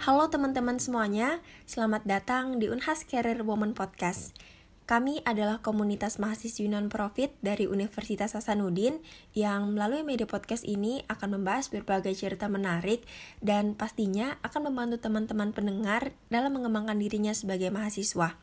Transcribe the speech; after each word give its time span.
Halo 0.00 0.32
teman-teman 0.32 0.80
semuanya, 0.80 1.44
selamat 1.68 2.08
datang 2.08 2.56
di 2.56 2.72
Unhas 2.72 3.04
Career 3.04 3.44
Woman 3.44 3.76
Podcast. 3.76 4.32
Kami 4.88 5.20
adalah 5.28 5.60
komunitas 5.60 6.16
mahasiswi 6.16 6.72
non-profit 6.72 7.36
dari 7.44 7.68
Universitas 7.68 8.32
Hasanuddin 8.32 9.04
yang 9.36 9.76
melalui 9.76 10.00
media 10.00 10.24
podcast 10.24 10.64
ini 10.64 11.04
akan 11.04 11.36
membahas 11.36 11.68
berbagai 11.68 12.16
cerita 12.16 12.48
menarik 12.48 13.04
dan 13.44 13.76
pastinya 13.76 14.40
akan 14.40 14.72
membantu 14.72 15.04
teman-teman 15.04 15.52
pendengar 15.52 16.16
dalam 16.32 16.56
mengembangkan 16.56 16.96
dirinya 16.96 17.36
sebagai 17.36 17.68
mahasiswa. 17.68 18.40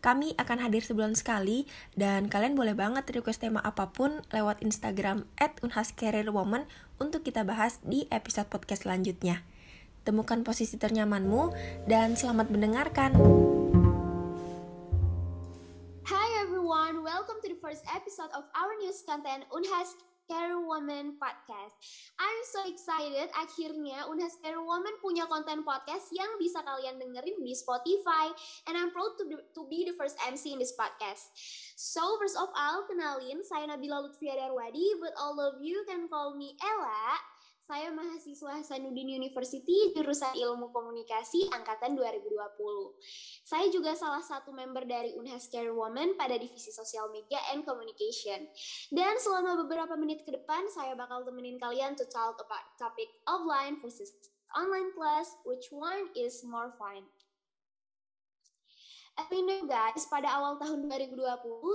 Kami 0.00 0.32
akan 0.40 0.64
hadir 0.64 0.80
sebulan 0.80 1.12
sekali 1.12 1.68
dan 1.92 2.32
kalian 2.32 2.56
boleh 2.56 2.72
banget 2.72 3.04
request 3.12 3.44
tema 3.44 3.60
apa 3.60 3.92
pun 3.92 4.24
lewat 4.32 4.64
Instagram 4.64 5.28
unhascareerwoman 5.60 6.64
untuk 6.96 7.20
kita 7.20 7.44
bahas 7.44 7.84
di 7.84 8.08
episode 8.08 8.48
podcast 8.48 8.88
selanjutnya. 8.88 9.44
Temukan 10.06 10.46
posisi 10.46 10.78
ternyamanmu 10.78 11.50
dan 11.90 12.14
selamat 12.14 12.46
mendengarkan. 12.54 13.10
Hi 16.06 16.28
everyone, 16.46 17.02
welcome 17.02 17.42
to 17.42 17.50
the 17.50 17.58
first 17.58 17.82
episode 17.90 18.30
of 18.30 18.46
our 18.54 18.70
news 18.78 19.02
content 19.02 19.42
Unhas 19.50 19.98
Care 20.30 20.62
Woman 20.62 21.18
Podcast. 21.18 21.74
I'm 22.22 22.42
so 22.46 22.70
excited 22.70 23.34
akhirnya 23.34 24.06
Unhas 24.06 24.38
Care 24.38 24.62
Woman 24.62 24.94
punya 25.02 25.26
konten 25.26 25.66
podcast 25.66 26.14
yang 26.14 26.38
bisa 26.38 26.62
kalian 26.62 27.02
dengerin 27.02 27.42
di 27.42 27.50
Spotify 27.58 28.30
and 28.70 28.78
I'm 28.78 28.94
proud 28.94 29.18
to 29.18 29.26
be, 29.26 29.34
to 29.58 29.66
be 29.66 29.90
the 29.90 29.98
first 29.98 30.14
MC 30.22 30.54
in 30.54 30.62
this 30.62 30.78
podcast. 30.78 31.34
So 31.74 32.14
first 32.22 32.38
of 32.38 32.54
all, 32.54 32.86
kenalin 32.86 33.42
saya 33.42 33.66
Nabila 33.74 34.06
Lutfia 34.06 34.38
Darwadi, 34.38 35.02
but 35.02 35.18
all 35.18 35.34
of 35.42 35.58
you 35.58 35.82
can 35.90 36.06
call 36.06 36.38
me 36.38 36.54
Ella. 36.62 37.34
Saya 37.66 37.90
mahasiswa 37.90 38.62
Hasanuddin 38.62 39.18
University 39.18 39.90
jurusan 39.90 40.38
Ilmu 40.38 40.70
Komunikasi 40.70 41.50
angkatan 41.50 41.98
2020. 41.98 42.30
Saya 43.42 43.66
juga 43.74 43.90
salah 43.98 44.22
satu 44.22 44.54
member 44.54 44.86
dari 44.86 45.18
Unhas 45.18 45.50
Care 45.50 45.74
Woman 45.74 46.14
pada 46.14 46.38
divisi 46.38 46.70
Social 46.70 47.10
Media 47.10 47.42
and 47.50 47.66
Communication. 47.66 48.46
Dan 48.94 49.18
selama 49.18 49.58
beberapa 49.66 49.98
menit 49.98 50.22
ke 50.22 50.30
depan 50.30 50.62
saya 50.70 50.94
bakal 50.94 51.26
temenin 51.26 51.58
kalian 51.58 51.98
to 51.98 52.06
talk 52.06 52.38
about 52.38 52.62
topic 52.78 53.10
offline 53.26 53.82
versus 53.82 54.14
online 54.54 54.94
class, 54.94 55.34
which 55.42 55.66
one 55.74 56.06
is 56.14 56.46
more 56.46 56.70
fun. 56.78 57.02
As 59.18 59.26
we 59.32 59.42
know 59.42 59.66
guys, 59.66 60.06
pada 60.06 60.28
awal 60.38 60.54
tahun 60.62 60.86
2020, 60.86 61.18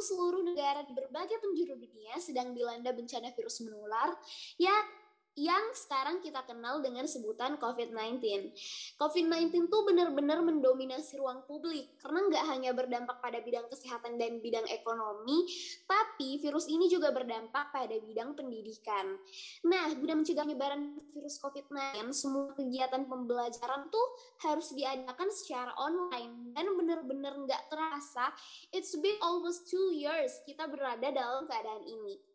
seluruh 0.07 0.39
negara 0.45 0.87
di 0.87 0.95
berbagai 0.95 1.35
penjuru 1.41 1.75
dunia 1.75 2.15
sedang 2.21 2.55
dilanda 2.55 2.95
bencana 2.95 3.33
virus 3.35 3.59
menular 3.65 4.13
ya 4.55 5.00
yang 5.39 5.71
sekarang 5.71 6.19
kita 6.19 6.43
kenal 6.43 6.83
dengan 6.83 7.07
sebutan 7.07 7.55
COVID-19. 7.55 8.51
COVID-19 8.99 9.71
tuh 9.71 9.81
benar-benar 9.87 10.43
mendominasi 10.43 11.15
ruang 11.15 11.47
publik 11.47 11.95
karena 12.03 12.27
nggak 12.27 12.45
hanya 12.51 12.71
berdampak 12.75 13.23
pada 13.23 13.39
bidang 13.39 13.63
kesehatan 13.71 14.19
dan 14.19 14.43
bidang 14.43 14.67
ekonomi, 14.67 15.47
tapi 15.87 16.35
virus 16.43 16.67
ini 16.67 16.91
juga 16.91 17.15
berdampak 17.15 17.71
pada 17.71 17.95
bidang 17.95 18.35
pendidikan. 18.35 19.15
Nah, 19.63 19.87
guna 19.95 20.19
mencegah 20.19 20.43
penyebaran 20.43 20.99
virus 21.15 21.39
COVID-19, 21.39 22.11
semua 22.11 22.51
kegiatan 22.51 23.07
pembelajaran 23.07 23.87
tuh 23.87 24.07
harus 24.43 24.75
diadakan 24.75 25.31
secara 25.31 25.71
online 25.79 26.51
dan 26.51 26.67
benar-benar 26.75 27.39
nggak 27.47 27.71
terasa, 27.71 28.35
it's 28.75 28.91
been 28.99 29.15
almost 29.23 29.71
two 29.71 29.95
years 29.95 30.43
kita 30.43 30.67
berada 30.67 31.07
dalam 31.07 31.47
keadaan 31.47 31.87
ini. 31.87 32.30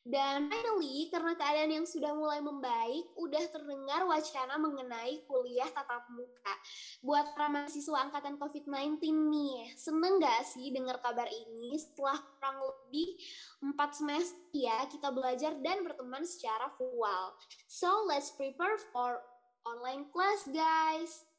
Dan 0.00 0.48
finally, 0.48 1.12
karena 1.12 1.36
keadaan 1.36 1.72
yang 1.76 1.86
sudah 1.86 2.16
mulai 2.16 2.40
membaik, 2.40 3.12
udah 3.20 3.44
terdengar 3.52 4.08
wacana 4.08 4.56
mengenai 4.56 5.28
kuliah 5.28 5.68
tatap 5.68 6.08
muka. 6.08 6.54
Buat 7.04 7.36
para 7.36 7.52
mahasiswa 7.52 8.08
angkatan 8.08 8.40
COVID-19 8.40 8.96
nih, 9.28 9.76
seneng 9.76 10.16
gak 10.16 10.48
sih 10.48 10.72
dengar 10.72 11.04
kabar 11.04 11.28
ini 11.28 11.76
setelah 11.76 12.16
kurang 12.16 12.58
lebih 12.64 13.20
4 13.60 13.76
semester 13.92 14.40
ya 14.56 14.88
kita 14.88 15.12
belajar 15.12 15.54
dan 15.60 15.84
berteman 15.84 16.24
secara 16.24 16.72
virtual. 16.80 17.36
So, 17.68 18.08
let's 18.08 18.32
prepare 18.34 18.80
for 18.90 19.20
online 19.68 20.08
class 20.10 20.48
guys. 20.48 21.29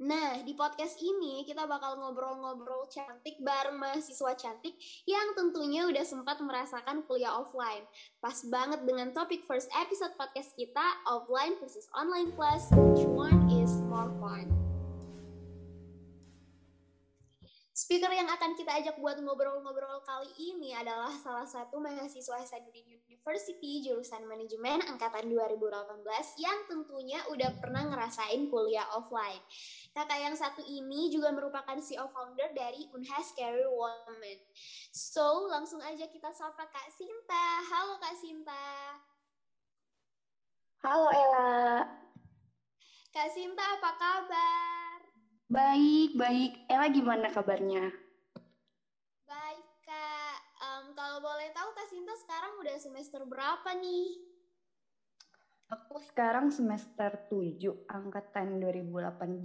Nah, 0.00 0.40
di 0.40 0.56
podcast 0.56 0.96
ini 0.96 1.44
kita 1.44 1.68
bakal 1.68 2.00
ngobrol-ngobrol 2.00 2.88
cantik 2.88 3.36
bareng 3.44 3.76
mahasiswa 3.76 4.32
cantik 4.32 4.72
yang 5.04 5.36
tentunya 5.36 5.84
udah 5.84 6.00
sempat 6.08 6.40
merasakan 6.40 7.04
kuliah 7.04 7.36
offline. 7.36 7.84
Pas 8.16 8.40
banget 8.48 8.80
dengan 8.88 9.12
topik 9.12 9.44
first 9.44 9.68
episode 9.76 10.16
podcast 10.16 10.56
kita, 10.56 11.04
offline 11.04 11.52
versus 11.60 11.84
online 11.92 12.32
class, 12.32 12.72
which 12.72 13.04
one 13.04 13.44
is 13.52 13.76
more 13.92 14.08
fun? 14.24 14.59
Speaker 17.80 18.12
yang 18.12 18.28
akan 18.28 18.52
kita 18.60 18.76
ajak 18.76 19.00
buat 19.00 19.16
ngobrol-ngobrol 19.24 20.04
kali 20.04 20.28
ini 20.36 20.76
adalah 20.76 21.08
salah 21.16 21.48
satu 21.48 21.80
mahasiswa 21.80 22.36
Hasanuddin 22.36 22.84
University 23.08 23.80
jurusan 23.80 24.28
manajemen 24.28 24.84
angkatan 24.84 25.32
2018 25.32 26.04
yang 26.44 26.58
tentunya 26.68 27.24
udah 27.32 27.48
pernah 27.56 27.88
ngerasain 27.88 28.52
kuliah 28.52 28.84
offline. 28.92 29.40
Kakak 29.96 30.20
yang 30.20 30.36
satu 30.36 30.60
ini 30.60 31.08
juga 31.08 31.32
merupakan 31.32 31.80
CEO 31.80 32.04
founder 32.12 32.52
dari 32.52 32.84
Unhas 32.92 33.32
Career 33.32 33.72
Woman. 33.72 34.38
So, 34.92 35.48
langsung 35.48 35.80
aja 35.80 36.04
kita 36.04 36.36
sapa 36.36 36.68
Kak 36.68 36.92
Sinta. 36.92 37.64
Halo 37.64 37.96
Kak 37.96 38.12
Sinta. 38.20 38.64
Halo 40.84 41.08
Ella. 41.08 41.88
Kak 43.08 43.32
Sinta 43.32 43.64
apa 43.80 43.90
kabar? 43.96 44.79
Baik, 45.50 46.14
baik. 46.14 46.62
Ella 46.70 46.86
gimana 46.94 47.26
kabarnya? 47.26 47.90
Baik, 49.26 49.66
Kak. 49.82 50.38
Um, 50.62 50.94
kalau 50.94 51.18
boleh 51.18 51.50
tahu, 51.50 51.74
Kak 51.74 51.90
Sinta 51.90 52.14
sekarang 52.22 52.54
udah 52.62 52.78
semester 52.78 53.26
berapa 53.26 53.74
nih? 53.82 54.30
Aku 55.74 55.98
sekarang 56.06 56.54
semester 56.54 57.26
7, 57.26 57.66
angkatan 57.90 58.62
2018. 58.62 59.42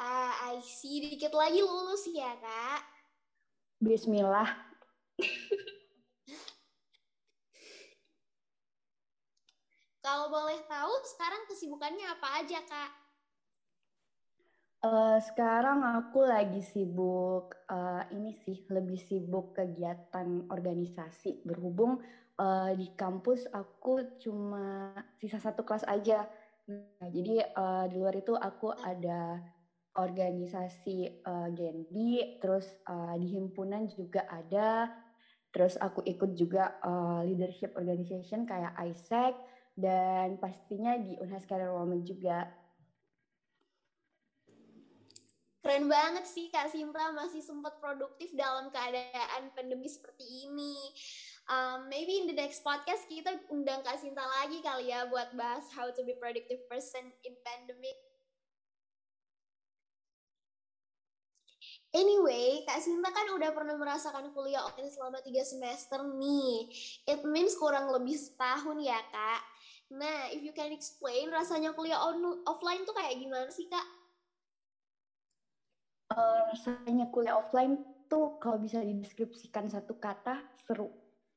Ah, 0.00 0.32
I 0.56 0.64
see. 0.64 1.04
Dikit 1.04 1.36
lagi 1.36 1.60
lulus 1.60 2.08
ya, 2.08 2.32
Kak? 2.40 2.88
Bismillah. 3.84 4.48
Kalau 10.00 10.32
boleh 10.32 10.64
tahu, 10.64 10.92
sekarang 11.04 11.44
kesibukannya 11.52 12.16
apa 12.16 12.40
aja, 12.40 12.64
Kak? 12.64 13.07
Uh, 14.78 15.18
sekarang 15.18 15.82
aku 15.82 16.22
lagi 16.22 16.62
sibuk 16.62 17.50
uh, 17.66 18.06
ini 18.14 18.30
sih 18.46 18.62
lebih 18.70 18.94
sibuk 18.94 19.58
kegiatan 19.58 20.46
organisasi. 20.46 21.42
Berhubung 21.42 21.98
uh, 22.38 22.70
di 22.78 22.94
kampus 22.94 23.50
aku 23.50 24.22
cuma 24.22 24.94
sisa 25.18 25.42
satu 25.42 25.66
kelas 25.66 25.82
aja. 25.82 26.30
Nah, 26.70 27.10
jadi 27.10 27.50
uh, 27.58 27.90
di 27.90 27.98
luar 27.98 28.22
itu 28.22 28.38
aku 28.38 28.70
ada 28.70 29.42
organisasi 29.98 31.26
uh, 31.26 31.50
Genbi 31.50 32.38
terus 32.38 32.70
uh, 32.86 33.18
di 33.18 33.34
himpunan 33.34 33.90
juga 33.90 34.30
ada. 34.30 34.94
Terus 35.50 35.74
aku 35.74 36.06
ikut 36.06 36.38
juga 36.38 36.78
uh, 36.86 37.26
leadership 37.26 37.74
organization 37.74 38.46
kayak 38.46 38.78
ISEC 38.78 39.34
dan 39.74 40.38
pastinya 40.38 40.94
di 40.94 41.18
Unhas 41.18 41.42
Career 41.50 41.74
Women 41.74 42.06
juga 42.06 42.46
Keren 45.68 45.84
banget 45.84 46.24
sih 46.24 46.48
Kak 46.48 46.72
Sinta 46.72 47.12
masih 47.12 47.44
sempat 47.44 47.76
produktif 47.76 48.32
dalam 48.32 48.72
keadaan 48.72 49.52
pandemi 49.52 49.84
seperti 49.84 50.48
ini. 50.48 50.80
Um, 51.44 51.92
maybe 51.92 52.24
in 52.24 52.24
the 52.24 52.32
next 52.32 52.64
podcast 52.64 53.04
kita 53.04 53.36
undang 53.52 53.84
Kak 53.84 54.00
Sinta 54.00 54.24
lagi 54.24 54.64
kali 54.64 54.88
ya 54.88 55.04
buat 55.12 55.36
bahas 55.36 55.68
how 55.76 55.92
to 55.92 56.00
be 56.08 56.16
productive 56.16 56.64
person 56.72 57.12
in 57.20 57.36
pandemic. 57.44 58.00
Anyway, 61.92 62.64
Kak 62.64 62.80
Sinta 62.80 63.12
kan 63.12 63.28
udah 63.36 63.52
pernah 63.52 63.76
merasakan 63.76 64.32
kuliah 64.32 64.64
online 64.64 64.88
selama 64.88 65.20
tiga 65.20 65.44
semester 65.44 66.00
nih. 66.00 66.72
It 67.04 67.20
means 67.28 67.52
kurang 67.60 67.92
lebih 67.92 68.16
setahun 68.16 68.80
ya, 68.80 68.96
Kak. 69.12 69.42
Nah, 70.00 70.32
if 70.32 70.40
you 70.40 70.56
can 70.56 70.72
explain 70.72 71.28
rasanya 71.28 71.76
kuliah 71.76 72.00
on 72.00 72.24
offline 72.48 72.88
tuh 72.88 72.96
kayak 72.96 73.20
gimana 73.20 73.52
sih, 73.52 73.68
Kak? 73.68 73.97
Uh, 76.12 76.40
rasanya 76.52 77.08
kuliah 77.12 77.36
offline 77.36 77.76
tuh 78.08 78.40
kalau 78.40 78.56
bisa 78.56 78.80
dideskripsikan 78.80 79.68
satu 79.68 80.00
kata 80.00 80.40
seru 80.64 80.88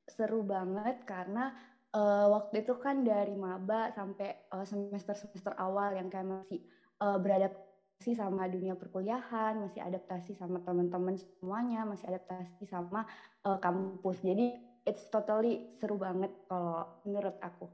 seru 0.08 0.44
banget 0.44 1.04
karena 1.04 1.52
uh, 1.96 2.32
waktu 2.32 2.64
itu 2.64 2.80
kan 2.80 3.04
dari 3.04 3.36
maba 3.36 3.92
sampai 3.92 4.48
uh, 4.56 4.64
semester 4.64 5.16
semester 5.16 5.54
awal 5.60 5.92
yang 5.96 6.08
kayak 6.08 6.28
masih 6.28 6.60
uh, 7.04 7.20
beradaptasi 7.20 8.16
sama 8.16 8.48
dunia 8.48 8.76
perkuliahan 8.76 9.60
masih 9.60 9.84
adaptasi 9.84 10.36
sama 10.36 10.64
teman-teman 10.64 11.20
semuanya 11.20 11.84
masih 11.84 12.08
adaptasi 12.08 12.64
sama 12.68 13.04
uh, 13.44 13.60
kampus 13.60 14.24
jadi 14.24 14.56
it's 14.88 15.06
totally 15.12 15.76
seru 15.78 16.00
banget 16.00 16.32
kalau 16.48 16.88
menurut 17.04 17.36
aku 17.44 17.68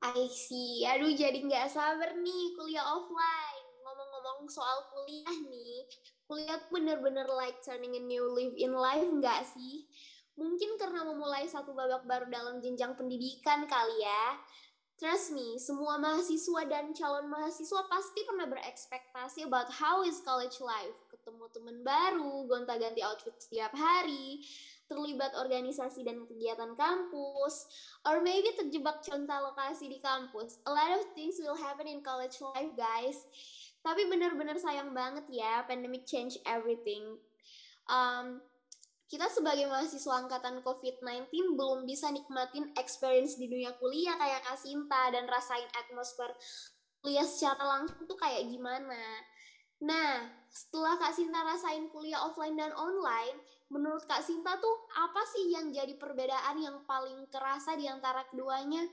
I 0.00 0.32
see. 0.32 0.80
Aduh 0.88 1.12
jadi 1.12 1.44
nggak 1.44 1.76
sabar 1.76 2.16
nih 2.16 2.56
kuliah 2.56 2.88
offline. 2.88 3.59
Ngomong-ngomong 4.20 4.52
soal 4.52 4.84
kuliah 4.92 5.32
nih, 5.48 5.88
kuliah 6.28 6.60
bener-bener 6.68 7.24
like 7.40 7.56
turning 7.64 7.96
a 7.96 8.02
new 8.04 8.28
leaf 8.36 8.52
in 8.52 8.76
life 8.76 9.08
nggak 9.08 9.48
sih? 9.48 9.88
Mungkin 10.36 10.76
karena 10.76 11.08
memulai 11.08 11.48
satu 11.48 11.72
babak 11.72 12.04
baru 12.04 12.28
dalam 12.28 12.60
jenjang 12.60 12.92
pendidikan 13.00 13.64
kali 13.64 14.04
ya. 14.04 14.36
Trust 15.00 15.32
me, 15.32 15.56
semua 15.56 15.96
mahasiswa 15.96 16.68
dan 16.68 16.92
calon 16.92 17.32
mahasiswa 17.32 17.80
pasti 17.88 18.20
pernah 18.28 18.44
berekspektasi 18.44 19.48
about 19.48 19.72
how 19.72 20.04
is 20.04 20.20
college 20.20 20.60
life. 20.60 20.92
Ketemu 21.08 21.44
teman 21.56 21.80
baru, 21.80 22.44
gonta-ganti 22.44 23.00
outfit 23.00 23.32
setiap 23.40 23.72
hari, 23.72 24.44
terlibat 24.84 25.32
organisasi 25.32 26.04
dan 26.04 26.28
kegiatan 26.28 26.76
kampus, 26.76 27.64
or 28.04 28.20
maybe 28.20 28.52
terjebak 28.52 29.00
contoh 29.00 29.40
lokasi 29.48 29.88
di 29.88 30.04
kampus. 30.04 30.60
A 30.68 30.70
lot 30.76 30.92
of 31.00 31.08
things 31.16 31.40
will 31.40 31.56
happen 31.56 31.88
in 31.88 32.04
college 32.04 32.36
life, 32.52 32.76
guys. 32.76 33.24
Tapi 33.80 34.02
benar-benar 34.08 34.60
sayang 34.60 34.92
banget 34.92 35.24
ya, 35.32 35.64
pandemic 35.64 36.04
change 36.04 36.36
everything. 36.44 37.16
Um, 37.88 38.44
kita 39.10 39.26
sebagai 39.26 39.66
mahasiswa 39.66 40.22
angkatan 40.22 40.62
COVID-19 40.62 41.58
belum 41.58 41.82
bisa 41.82 42.14
nikmatin 42.14 42.70
experience 42.78 43.34
di 43.34 43.50
dunia 43.50 43.74
kuliah 43.82 44.14
kayak 44.14 44.46
Kasinta 44.46 45.10
dan 45.10 45.26
rasain 45.26 45.66
atmosfer 45.74 46.30
kuliah 47.02 47.26
secara 47.26 47.64
langsung 47.66 48.06
tuh 48.06 48.14
kayak 48.14 48.46
gimana. 48.46 49.02
Nah, 49.80 50.28
setelah 50.52 51.00
Kak 51.00 51.16
Sinta 51.16 51.40
rasain 51.40 51.88
kuliah 51.88 52.20
offline 52.20 52.54
dan 52.54 52.70
online, 52.76 53.40
menurut 53.72 54.04
Kak 54.04 54.20
Sinta 54.20 54.60
tuh 54.60 54.76
apa 54.92 55.24
sih 55.32 55.50
yang 55.56 55.72
jadi 55.72 55.96
perbedaan 55.96 56.60
yang 56.60 56.84
paling 56.84 57.24
kerasa 57.32 57.74
di 57.74 57.88
antara 57.88 58.28
keduanya? 58.28 58.84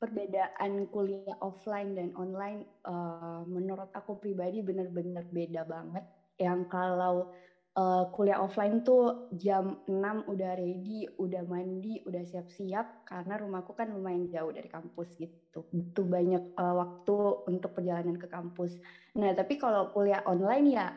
Perbedaan 0.00 0.88
kuliah 0.88 1.36
offline 1.44 1.92
dan 1.92 2.16
online 2.16 2.64
uh, 2.88 3.44
menurut 3.44 3.92
aku 3.92 4.16
pribadi 4.16 4.64
benar-benar 4.64 5.28
beda 5.28 5.68
banget. 5.68 6.04
Yang 6.40 6.72
kalau 6.72 7.28
uh, 7.76 8.04
kuliah 8.16 8.40
offline 8.40 8.82
tuh 8.82 9.28
jam 9.36 9.78
6 9.86 9.92
udah 10.26 10.52
ready, 10.56 11.06
udah 11.20 11.44
mandi, 11.46 12.02
udah 12.08 12.24
siap-siap 12.24 13.06
karena 13.06 13.38
rumahku 13.38 13.76
kan 13.76 13.92
lumayan 13.92 14.26
jauh 14.32 14.50
dari 14.50 14.66
kampus 14.66 15.14
gitu. 15.20 15.68
Butuh 15.70 16.06
banyak 16.06 16.56
uh, 16.56 16.74
waktu 16.80 17.16
untuk 17.46 17.76
perjalanan 17.76 18.16
ke 18.16 18.26
kampus. 18.26 18.80
Nah, 19.14 19.36
tapi 19.36 19.60
kalau 19.60 19.92
kuliah 19.92 20.24
online 20.26 20.66
ya 20.74 20.88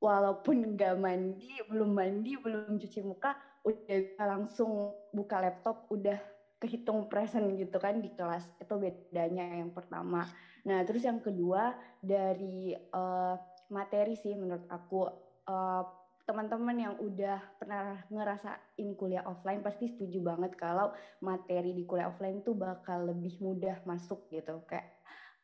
walaupun 0.00 0.62
nggak 0.78 0.96
mandi, 1.02 1.50
belum 1.68 1.90
mandi, 1.92 2.38
belum 2.40 2.78
cuci 2.78 3.00
muka, 3.04 3.36
udah 3.66 4.22
langsung 4.22 4.94
buka 5.10 5.42
laptop, 5.42 5.90
udah 5.90 6.35
kehitung 6.56 7.06
present 7.12 7.56
gitu 7.56 7.76
kan 7.76 8.00
di 8.00 8.10
kelas. 8.12 8.44
Itu 8.60 8.80
bedanya 8.80 9.60
yang 9.60 9.72
pertama. 9.72 10.24
Nah, 10.66 10.82
terus 10.82 11.04
yang 11.04 11.20
kedua 11.22 11.76
dari 12.00 12.74
uh, 12.74 13.36
materi 13.70 14.16
sih 14.18 14.34
menurut 14.34 14.66
aku 14.70 15.06
uh, 15.46 15.84
teman-teman 16.26 16.74
yang 16.74 16.94
udah 16.98 17.38
pernah 17.54 18.02
ngerasain 18.10 18.88
kuliah 18.98 19.22
offline 19.30 19.62
pasti 19.62 19.86
setuju 19.94 20.18
banget 20.26 20.58
kalau 20.58 20.90
materi 21.22 21.70
di 21.70 21.86
kuliah 21.86 22.10
offline 22.10 22.42
tuh 22.42 22.58
bakal 22.58 23.06
lebih 23.06 23.38
mudah 23.38 23.78
masuk 23.86 24.26
gitu. 24.34 24.58
Kayak 24.66 24.90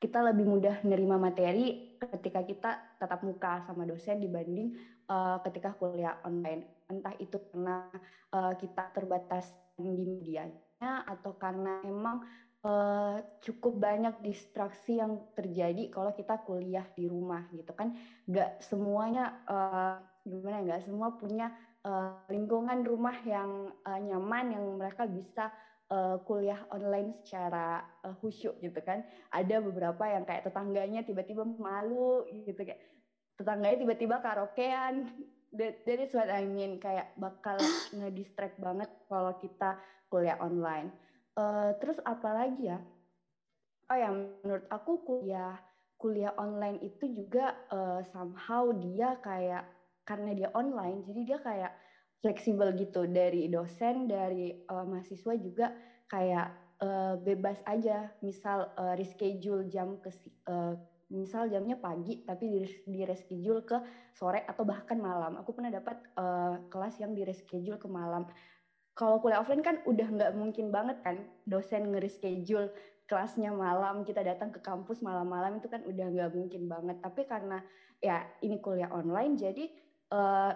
kita 0.02 0.18
lebih 0.18 0.50
mudah 0.50 0.82
nerima 0.82 1.14
materi 1.14 1.94
ketika 2.02 2.42
kita 2.42 2.70
tatap 2.98 3.22
muka 3.22 3.62
sama 3.62 3.86
dosen 3.86 4.18
dibanding 4.18 4.74
uh, 5.06 5.38
ketika 5.46 5.70
kuliah 5.78 6.18
online. 6.26 6.66
Entah 6.90 7.14
itu 7.22 7.38
karena 7.54 7.86
uh, 8.34 8.58
kita 8.58 8.90
terbatas 8.90 9.54
di 9.78 9.86
medianya 9.86 10.71
atau 11.06 11.36
karena 11.38 11.82
emang 11.86 12.26
uh, 12.66 13.18
cukup 13.42 13.78
banyak 13.78 14.14
distraksi 14.22 14.98
yang 14.98 15.22
terjadi 15.36 15.90
kalau 15.92 16.14
kita 16.14 16.40
kuliah 16.42 16.86
di 16.94 17.06
rumah 17.06 17.46
gitu 17.52 17.70
kan. 17.74 17.94
Gak 18.26 18.62
semuanya 18.64 19.42
uh, 19.46 19.96
gimana 20.22 20.62
nggak 20.62 20.86
semua 20.86 21.18
punya 21.18 21.50
uh, 21.82 22.14
lingkungan 22.30 22.86
rumah 22.86 23.18
yang 23.26 23.74
uh, 23.82 23.98
nyaman 23.98 24.54
yang 24.54 24.64
mereka 24.78 25.02
bisa 25.06 25.50
uh, 25.90 26.16
kuliah 26.22 26.62
online 26.70 27.18
secara 27.22 27.82
uh, 28.06 28.14
khusyuk 28.22 28.58
gitu 28.62 28.78
kan. 28.86 29.02
Ada 29.34 29.58
beberapa 29.58 30.06
yang 30.06 30.22
kayak 30.22 30.46
tetangganya 30.46 31.02
tiba-tiba 31.02 31.42
malu 31.44 32.26
gitu 32.30 32.62
kayak 32.62 32.80
tetangganya 33.34 33.78
tiba-tiba 33.82 34.22
karaokean. 34.22 35.10
That, 35.52 35.84
that 35.84 36.00
is 36.00 36.16
kayak 36.80 37.12
bakal 37.20 37.60
ngedistract 37.92 38.56
banget 38.56 38.88
kalau 39.04 39.36
kita 39.36 39.76
kuliah 40.12 40.36
online. 40.44 40.92
Uh, 41.32 41.72
terus 41.80 41.96
apa 42.04 42.28
lagi 42.36 42.68
ya? 42.68 42.76
Oh 43.88 43.96
ya 43.96 44.12
menurut 44.12 44.68
aku 44.68 45.00
kuliah 45.08 45.56
kuliah 45.96 46.34
online 46.36 46.82
itu 46.82 47.08
juga 47.14 47.54
uh, 47.70 48.02
somehow 48.10 48.68
dia 48.74 49.16
kayak 49.22 49.64
karena 50.02 50.34
dia 50.34 50.48
online 50.58 51.06
jadi 51.06 51.20
dia 51.22 51.38
kayak 51.38 51.72
fleksibel 52.18 52.74
gitu 52.74 53.06
dari 53.06 53.46
dosen 53.46 54.10
dari 54.10 54.66
uh, 54.66 54.82
mahasiswa 54.82 55.34
juga 55.38 55.70
kayak 56.10 56.78
uh, 56.82 57.14
bebas 57.22 57.62
aja 57.70 58.10
misal 58.18 58.74
uh, 58.74 58.98
reschedule 58.98 59.70
jam 59.70 60.02
ke 60.02 60.10
uh, 60.50 60.74
misal 61.12 61.46
jamnya 61.46 61.78
pagi 61.78 62.26
tapi 62.26 62.50
di, 62.50 62.58
di 62.88 63.00
reschedule 63.06 63.62
ke 63.62 63.78
sore 64.16 64.42
atau 64.42 64.66
bahkan 64.66 64.98
malam 64.98 65.38
aku 65.38 65.54
pernah 65.54 65.70
dapat 65.70 66.02
uh, 66.18 66.66
kelas 66.66 66.98
yang 66.98 67.14
di 67.14 67.22
reschedule 67.22 67.78
ke 67.78 67.86
malam 67.86 68.26
kalau 69.02 69.18
kuliah 69.18 69.42
offline 69.42 69.66
kan 69.66 69.82
udah 69.82 70.06
nggak 70.06 70.32
mungkin 70.38 70.70
banget 70.70 71.02
kan 71.02 71.18
dosen 71.42 71.90
nge-reschedule 71.90 72.70
kelasnya 73.10 73.50
malam 73.50 74.06
kita 74.06 74.22
datang 74.22 74.54
ke 74.54 74.62
kampus 74.62 75.02
malam-malam 75.02 75.58
itu 75.58 75.66
kan 75.66 75.82
udah 75.82 76.06
nggak 76.06 76.30
mungkin 76.38 76.70
banget. 76.70 77.02
Tapi 77.02 77.26
karena 77.26 77.58
ya 77.98 78.22
ini 78.46 78.62
kuliah 78.62 78.94
online 78.94 79.34
jadi 79.34 79.66
uh, 80.14 80.54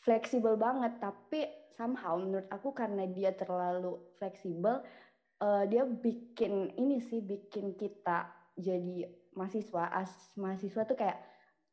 fleksibel 0.00 0.56
banget. 0.56 0.96
Tapi 0.96 1.44
somehow 1.76 2.16
menurut 2.16 2.48
aku 2.48 2.72
karena 2.72 3.04
dia 3.04 3.36
terlalu 3.36 4.00
fleksibel 4.16 4.80
uh, 5.44 5.64
dia 5.68 5.84
bikin 5.84 6.72
ini 6.80 7.04
sih 7.04 7.20
bikin 7.20 7.76
kita 7.76 8.32
jadi 8.56 9.12
mahasiswa 9.36 9.92
as 9.92 10.32
mahasiswa 10.40 10.88
tuh 10.88 10.96
kayak 10.96 11.20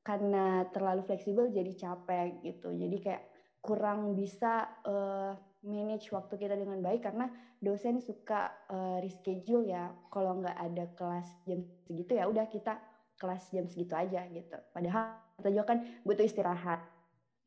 karena 0.04 0.68
terlalu 0.76 1.08
fleksibel 1.08 1.48
jadi 1.48 1.72
capek 1.72 2.44
gitu. 2.44 2.68
Jadi 2.76 2.98
kayak 3.00 3.24
kurang 3.64 4.12
bisa 4.12 4.68
uh, 4.84 5.51
manage 5.62 6.10
waktu 6.10 6.34
kita 6.42 6.58
dengan 6.58 6.82
baik 6.82 7.06
karena 7.06 7.30
dosen 7.62 8.02
suka 8.02 8.50
uh, 8.70 8.98
reschedule 9.02 9.70
ya 9.70 9.94
kalau 10.10 10.42
nggak 10.42 10.58
ada 10.58 10.86
kelas 10.98 11.30
jam 11.46 11.62
segitu 11.86 12.18
ya 12.18 12.26
udah 12.26 12.50
kita 12.50 12.82
kelas 13.22 13.54
jam 13.54 13.70
segitu 13.70 13.94
aja 13.94 14.26
gitu 14.34 14.58
padahal 14.74 15.22
kita 15.38 15.50
juga 15.54 15.66
kan 15.70 15.80
butuh 16.02 16.26
istirahat 16.26 16.82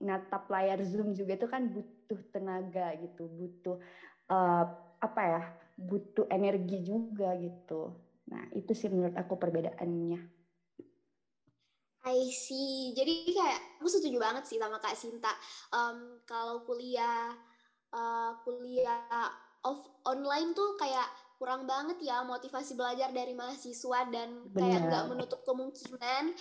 natap 0.04 0.50
layar 0.52 0.80
Zoom 0.82 1.16
juga 1.16 1.38
itu 1.38 1.48
kan 1.48 1.70
butuh 1.70 2.20
tenaga 2.34 2.92
gitu, 2.98 3.24
butuh 3.24 3.76
uh, 4.28 4.64
apa 5.00 5.22
ya, 5.22 5.42
butuh 5.80 6.28
energi 6.28 6.84
juga 6.84 7.32
gitu. 7.40 7.94
Nah 8.28 8.44
itu 8.52 8.72
sih 8.76 8.92
menurut 8.92 9.16
aku 9.16 9.40
perbedaannya. 9.40 10.20
I 12.04 12.28
see. 12.28 12.92
Jadi 12.92 13.32
kayak 13.32 13.80
aku 13.80 13.88
setuju 13.88 14.20
banget 14.20 14.44
sih 14.44 14.60
sama 14.60 14.76
Kak 14.76 14.92
Sinta. 14.92 15.32
Um, 15.72 16.20
kalau 16.28 16.60
kuliah 16.68 17.32
uh, 17.94 18.32
kuliah 18.42 19.30
off 19.64 19.80
online 20.04 20.52
tuh 20.52 20.76
kayak 20.76 21.08
kurang 21.40 21.66
banget 21.66 21.98
ya 22.04 22.22
motivasi 22.22 22.76
belajar 22.78 23.10
dari 23.10 23.32
mahasiswa 23.34 24.00
dan 24.10 24.48
Bener. 24.52 24.58
kayak 24.60 24.80
nggak 24.90 25.04
menutup 25.10 25.40
kemungkinan. 25.46 26.34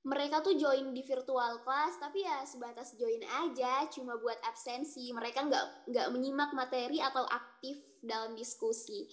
Mereka 0.00 0.40
tuh 0.40 0.56
join 0.56 0.96
di 0.96 1.04
virtual 1.04 1.60
class 1.60 2.00
tapi 2.00 2.24
ya 2.24 2.40
sebatas 2.48 2.96
join 2.96 3.20
aja 3.20 3.84
cuma 3.92 4.16
buat 4.16 4.40
absensi. 4.48 5.12
Mereka 5.12 5.44
nggak 5.44 5.92
nggak 5.92 6.08
menyimak 6.08 6.56
materi 6.56 7.04
atau 7.04 7.28
aktif 7.28 7.76
dalam 8.00 8.32
diskusi. 8.32 9.04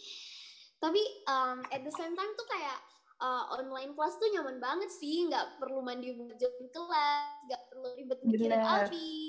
Tapi 0.80 1.02
um, 1.28 1.60
at 1.76 1.84
the 1.84 1.92
same 1.92 2.16
time 2.16 2.32
tuh 2.40 2.48
kayak 2.48 2.78
uh, 3.20 3.52
online 3.60 3.92
class 4.00 4.16
tuh 4.16 4.32
nyaman 4.32 4.64
banget 4.64 4.88
sih. 4.96 5.28
Nggak 5.28 5.60
perlu 5.60 5.84
mandi 5.84 6.16
buat 6.16 6.40
join 6.40 6.72
kelas 6.72 7.52
nggak 7.52 7.62
perlu 7.68 7.88
ribet 8.00 8.20
mikirin 8.24 8.64
outfit 8.64 9.27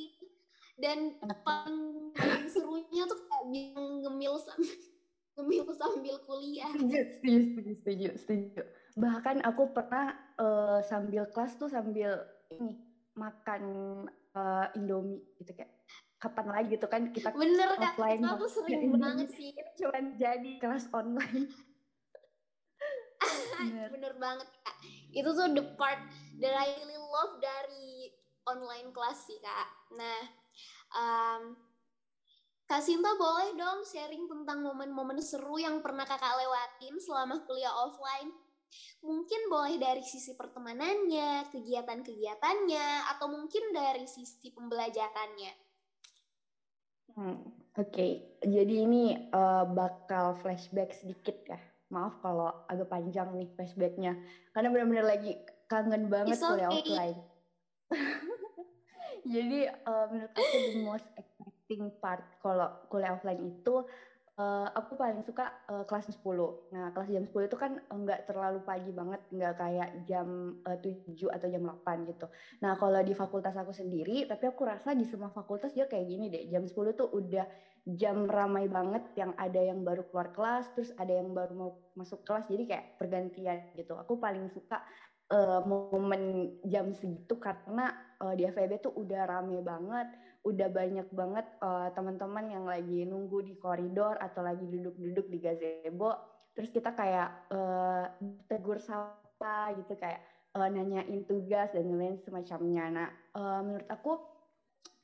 dan 0.78 1.18
paling 1.42 2.14
serunya 2.46 3.02
tuh 3.04 3.18
kayak 3.26 3.44
ngemil 4.02 4.34
sambil 4.38 4.74
ngemil 5.38 5.66
sambil 5.74 6.16
kuliah. 6.24 6.70
Setuju 6.74 6.98
setuju 7.18 7.72
setuju 7.82 8.08
setuju 8.18 8.62
bahkan 8.98 9.38
aku 9.46 9.70
pernah 9.70 10.10
uh, 10.42 10.82
sambil 10.82 11.30
kelas 11.30 11.54
tuh 11.54 11.70
sambil 11.70 12.18
ini 12.50 12.74
makan 13.14 13.62
uh, 14.34 14.66
Indomie 14.74 15.22
gitu 15.38 15.54
kayak 15.54 15.70
kapan 16.18 16.46
lagi 16.50 16.74
gitu 16.74 16.86
kan 16.90 17.14
kita 17.14 17.30
bener 17.30 17.78
offline 17.78 18.18
kan 18.26 18.34
aku 18.34 18.50
sering 18.50 18.90
banget 18.98 19.30
sih. 19.30 19.54
Cuman 19.78 20.18
jadi 20.18 20.58
kelas 20.58 20.90
online. 20.90 21.46
Bener. 23.58 23.90
bener 23.90 24.14
banget 24.22 24.46
kak. 24.62 24.76
Itu 25.10 25.34
tuh 25.34 25.50
the 25.50 25.74
part 25.74 25.98
that 26.38 26.54
I 26.54 26.78
really 26.78 26.94
love 26.94 27.42
dari 27.42 28.14
online 28.46 28.94
kelas 28.94 29.26
sih 29.26 29.34
kak. 29.42 29.68
Nah 29.98 30.37
um, 30.94 31.56
Kak 32.68 32.84
Sinta 32.84 33.16
boleh 33.16 33.56
dong 33.56 33.80
sharing 33.80 34.28
tentang 34.28 34.60
momen-momen 34.60 35.16
seru 35.24 35.56
yang 35.56 35.80
pernah 35.80 36.04
kakak 36.04 36.36
lewatin 36.36 37.00
selama 37.00 37.40
kuliah 37.48 37.72
offline? 37.72 38.28
Mungkin 39.00 39.48
boleh 39.48 39.80
dari 39.80 40.04
sisi 40.04 40.36
pertemanannya, 40.36 41.48
kegiatan-kegiatannya, 41.48 43.08
atau 43.16 43.32
mungkin 43.32 43.72
dari 43.72 44.04
sisi 44.04 44.52
pembelajarannya. 44.52 45.52
Hmm, 47.16 47.40
Oke, 47.78 47.94
okay. 47.94 48.12
jadi 48.44 48.84
ini 48.84 49.32
uh, 49.32 49.64
bakal 49.64 50.36
flashback 50.44 50.92
sedikit 50.92 51.40
ya. 51.48 51.56
Maaf 51.88 52.20
kalau 52.20 52.52
agak 52.68 52.92
panjang 52.92 53.32
nih 53.32 53.48
flashbacknya, 53.56 54.12
karena 54.52 54.68
benar-benar 54.68 55.06
lagi 55.08 55.40
kangen 55.72 56.12
banget 56.12 56.36
It's 56.36 56.44
kuliah 56.44 56.68
okay. 56.68 56.84
offline. 56.84 57.18
jadi 59.26 59.72
uh, 59.86 60.06
menurut 60.10 60.32
aku 60.34 60.56
the 60.74 60.82
most 60.82 61.08
exciting 61.16 61.90
part 61.98 62.22
kalau 62.42 62.70
kuliah 62.92 63.16
offline 63.16 63.42
itu 63.42 63.86
uh, 64.38 64.68
aku 64.72 64.94
paling 64.94 65.20
suka 65.26 65.50
uh, 65.68 65.84
kelas 65.84 66.08
10. 66.08 66.22
Nah, 66.72 66.94
kelas 66.94 67.10
jam 67.10 67.24
10 67.26 67.50
itu 67.50 67.56
kan 67.58 67.72
enggak 67.90 68.24
terlalu 68.30 68.62
pagi 68.62 68.94
banget, 68.94 69.20
enggak 69.34 69.54
kayak 69.58 69.90
jam 70.06 70.58
uh, 70.62 70.78
7 70.78 71.34
atau 71.34 71.46
jam 71.50 71.62
8 71.66 72.08
gitu. 72.08 72.26
Nah, 72.62 72.78
kalau 72.78 73.02
di 73.02 73.12
fakultas 73.12 73.58
aku 73.58 73.74
sendiri, 73.74 74.24
tapi 74.30 74.46
aku 74.48 74.62
rasa 74.64 74.94
di 74.94 75.04
semua 75.04 75.34
fakultas 75.34 75.74
dia 75.74 75.90
kayak 75.90 76.06
gini 76.06 76.30
deh. 76.30 76.46
Jam 76.48 76.64
10 76.64 76.94
tuh 76.94 77.10
udah 77.10 77.44
jam 77.98 78.28
ramai 78.28 78.70
banget 78.70 79.02
yang 79.18 79.32
ada 79.34 79.58
yang 79.58 79.82
baru 79.82 80.06
keluar 80.08 80.30
kelas, 80.30 80.70
terus 80.78 80.90
ada 80.96 81.12
yang 81.12 81.34
baru 81.34 81.52
mau 81.56 81.70
masuk 81.98 82.22
kelas, 82.22 82.46
jadi 82.46 82.64
kayak 82.68 82.86
pergantian 82.96 83.58
gitu. 83.74 83.98
Aku 83.98 84.20
paling 84.22 84.48
suka 84.54 84.80
uh, 85.32 85.60
momen 85.64 86.54
jam 86.64 86.92
segitu 86.96 87.36
karena 87.36 87.92
uh, 88.20 88.34
di 88.34 88.48
FEB 88.48 88.80
tuh 88.80 88.94
udah 88.96 89.28
rame 89.28 89.60
banget, 89.60 90.08
udah 90.44 90.68
banyak 90.72 91.08
banget 91.12 91.46
uh, 91.60 91.92
teman-teman 91.92 92.46
yang 92.48 92.64
lagi 92.64 93.04
nunggu 93.04 93.44
di 93.44 93.54
koridor 93.60 94.16
atau 94.18 94.40
lagi 94.40 94.64
duduk-duduk 94.64 95.26
di 95.28 95.38
gazebo, 95.40 96.16
terus 96.56 96.72
kita 96.72 96.96
kayak 96.96 97.48
uh, 97.52 98.04
tegur 98.48 98.80
sapa 98.80 99.76
gitu 99.76 99.94
kayak 99.94 100.24
uh, 100.56 100.68
nanyain 100.68 101.24
tugas 101.28 101.70
dan 101.76 101.92
lain 101.92 102.16
semacamnya. 102.24 102.84
Nah, 102.88 103.08
uh, 103.36 103.60
menurut 103.62 103.88
aku 103.92 104.12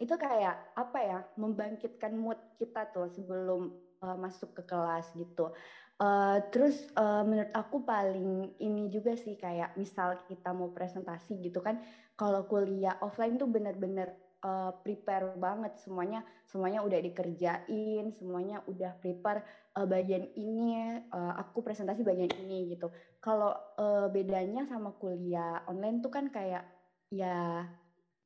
itu 0.02 0.14
kayak 0.18 0.74
apa 0.74 0.98
ya 0.98 1.18
membangkitkan 1.38 2.18
mood 2.18 2.40
kita 2.58 2.90
tuh 2.90 3.06
sebelum 3.14 3.70
uh, 4.02 4.16
masuk 4.18 4.56
ke 4.58 4.62
kelas 4.66 5.12
gitu. 5.14 5.54
Uh, 5.94 6.42
terus 6.50 6.90
uh, 6.98 7.22
menurut 7.22 7.54
aku 7.54 7.86
paling 7.86 8.50
ini 8.58 8.90
juga 8.90 9.14
sih 9.14 9.38
kayak 9.38 9.78
misal 9.78 10.18
kita 10.26 10.50
mau 10.50 10.74
presentasi 10.74 11.38
gitu 11.38 11.62
kan 11.62 11.78
kalau 12.18 12.50
kuliah 12.50 12.98
offline 12.98 13.38
tuh 13.38 13.46
bener-bener 13.46 14.10
uh, 14.42 14.74
prepare 14.82 15.38
banget. 15.38 15.78
Semuanya 15.78 16.26
semuanya 16.50 16.82
udah 16.82 16.98
dikerjain 16.98 18.10
semuanya 18.10 18.58
udah 18.66 18.90
prepare 18.98 19.46
uh, 19.78 19.86
bagian 19.86 20.26
ini 20.34 20.98
uh, 21.14 21.38
aku 21.38 21.62
presentasi 21.62 22.02
bagian 22.02 22.30
ini 22.42 22.74
gitu. 22.74 22.90
Kalau 23.22 23.54
uh, 23.78 24.10
bedanya 24.10 24.66
sama 24.66 24.98
kuliah 24.98 25.62
online 25.70 26.02
tuh 26.02 26.10
kan 26.10 26.26
kayak 26.26 26.66
ya 27.14 27.70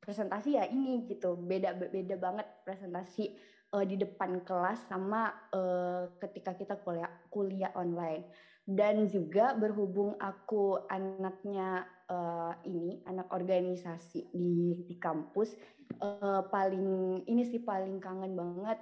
presentasi 0.01 0.57
ya 0.57 0.65
ini 0.65 1.05
gitu. 1.05 1.37
Beda 1.37 1.77
beda 1.77 2.17
banget 2.17 2.49
presentasi 2.65 3.37
uh, 3.73 3.85
di 3.85 3.95
depan 3.97 4.41
kelas 4.45 4.85
sama 4.89 5.33
uh, 5.53 6.09
ketika 6.21 6.57
kita 6.57 6.75
kuliah 6.81 7.09
kuliah 7.29 7.71
online. 7.77 8.25
Dan 8.69 9.09
juga 9.09 9.57
berhubung 9.57 10.13
aku 10.21 10.77
anaknya 10.93 11.89
uh, 12.05 12.53
ini 12.69 13.01
anak 13.09 13.33
organisasi 13.33 14.29
di 14.29 14.85
di 14.85 14.95
kampus 15.01 15.57
uh, 15.97 16.45
paling 16.53 17.21
ini 17.25 17.49
sih 17.49 17.65
paling 17.65 17.97
kangen 17.97 18.37
banget 18.37 18.77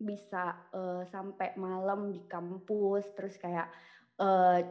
bisa 0.00 0.56
uh, 0.72 1.04
sampai 1.04 1.52
malam 1.60 2.16
di 2.16 2.24
kampus. 2.24 3.04
Terus 3.12 3.36
kayak 3.36 3.68
uh, 4.24 4.64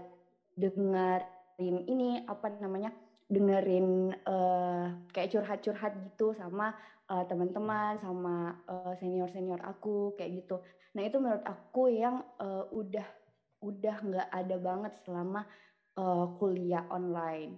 dengerin 0.57 1.85
ini 1.85 2.25
apa 2.25 2.49
namanya 2.57 2.89
dengerin 3.33 4.13
uh, 4.29 4.93
kayak 5.09 5.33
curhat-curhat 5.33 5.97
gitu 6.05 6.37
sama 6.37 6.77
uh, 7.09 7.25
teman-teman 7.25 7.97
sama 7.99 8.61
uh, 8.69 8.93
senior-senior 9.01 9.59
aku 9.65 10.13
kayak 10.15 10.45
gitu. 10.45 10.61
Nah 10.93 11.01
itu 11.01 11.17
menurut 11.17 11.43
aku 11.43 11.89
yang 11.89 12.21
uh, 12.37 12.69
udah 12.69 13.05
udah 13.65 13.95
nggak 14.05 14.29
ada 14.29 14.55
banget 14.61 14.93
selama 15.01 15.41
uh, 15.97 16.25
kuliah 16.37 16.85
online. 16.93 17.57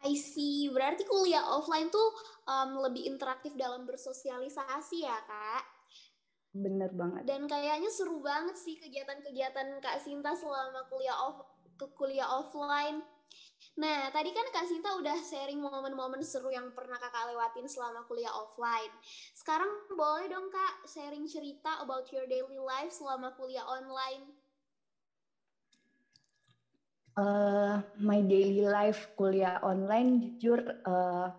I 0.00 0.16
see. 0.16 0.72
Berarti 0.72 1.04
kuliah 1.04 1.44
offline 1.44 1.92
tuh 1.92 2.08
um, 2.48 2.80
lebih 2.88 3.04
interaktif 3.04 3.52
dalam 3.52 3.84
bersosialisasi 3.84 5.04
ya, 5.04 5.18
Kak? 5.28 5.79
Bener 6.50 6.90
banget. 6.90 7.22
Dan 7.30 7.46
kayaknya 7.46 7.90
seru 7.94 8.18
banget 8.18 8.58
sih 8.58 8.74
kegiatan-kegiatan 8.82 9.78
Kak 9.78 10.02
Sinta 10.02 10.34
selama 10.34 10.82
kuliah 10.90 11.14
off 11.14 11.46
ke 11.78 11.86
kuliah 11.94 12.26
offline. 12.26 13.00
Nah, 13.78 14.10
tadi 14.10 14.34
kan 14.34 14.42
Kak 14.50 14.66
Sinta 14.66 14.98
udah 14.98 15.14
sharing 15.22 15.62
momen-momen 15.62 16.18
seru 16.26 16.50
yang 16.50 16.74
pernah 16.74 16.98
Kakak 16.98 17.30
lewatin 17.30 17.70
selama 17.70 18.02
kuliah 18.10 18.34
offline. 18.34 18.90
Sekarang 19.30 19.70
boleh 19.94 20.26
dong 20.26 20.50
Kak 20.50 20.90
sharing 20.90 21.30
cerita 21.30 21.78
about 21.78 22.10
your 22.10 22.26
daily 22.26 22.58
life 22.58 22.90
selama 22.90 23.30
kuliah 23.38 23.62
online. 23.62 24.34
Uh, 27.14 27.78
my 28.02 28.22
daily 28.26 28.66
life 28.66 29.14
kuliah 29.14 29.62
online 29.62 30.38
jujur 30.38 30.62
uh, 30.88 31.30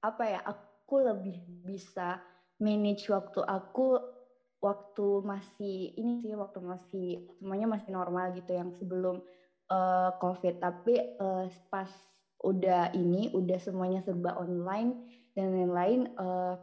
apa 0.00 0.24
ya 0.26 0.40
aku 0.42 1.06
lebih 1.06 1.44
bisa 1.64 2.18
manage 2.58 3.06
waktu 3.12 3.44
aku 3.44 4.00
waktu 4.60 5.24
masih 5.24 5.96
ini 5.96 6.20
sih 6.20 6.36
waktu 6.36 6.60
masih 6.60 7.08
semuanya 7.40 7.64
masih 7.64 7.90
normal 7.96 8.36
gitu 8.36 8.52
yang 8.52 8.70
sebelum 8.76 9.24
uh, 9.72 10.12
COVID, 10.20 10.60
tapi 10.60 11.00
uh, 11.16 11.48
pas 11.72 11.88
udah 12.44 12.92
ini, 12.92 13.32
udah 13.32 13.56
semuanya 13.56 14.04
serba 14.04 14.36
online 14.36 15.00
dan 15.32 15.52
lain-lain, 15.52 16.12
uh, 16.20 16.56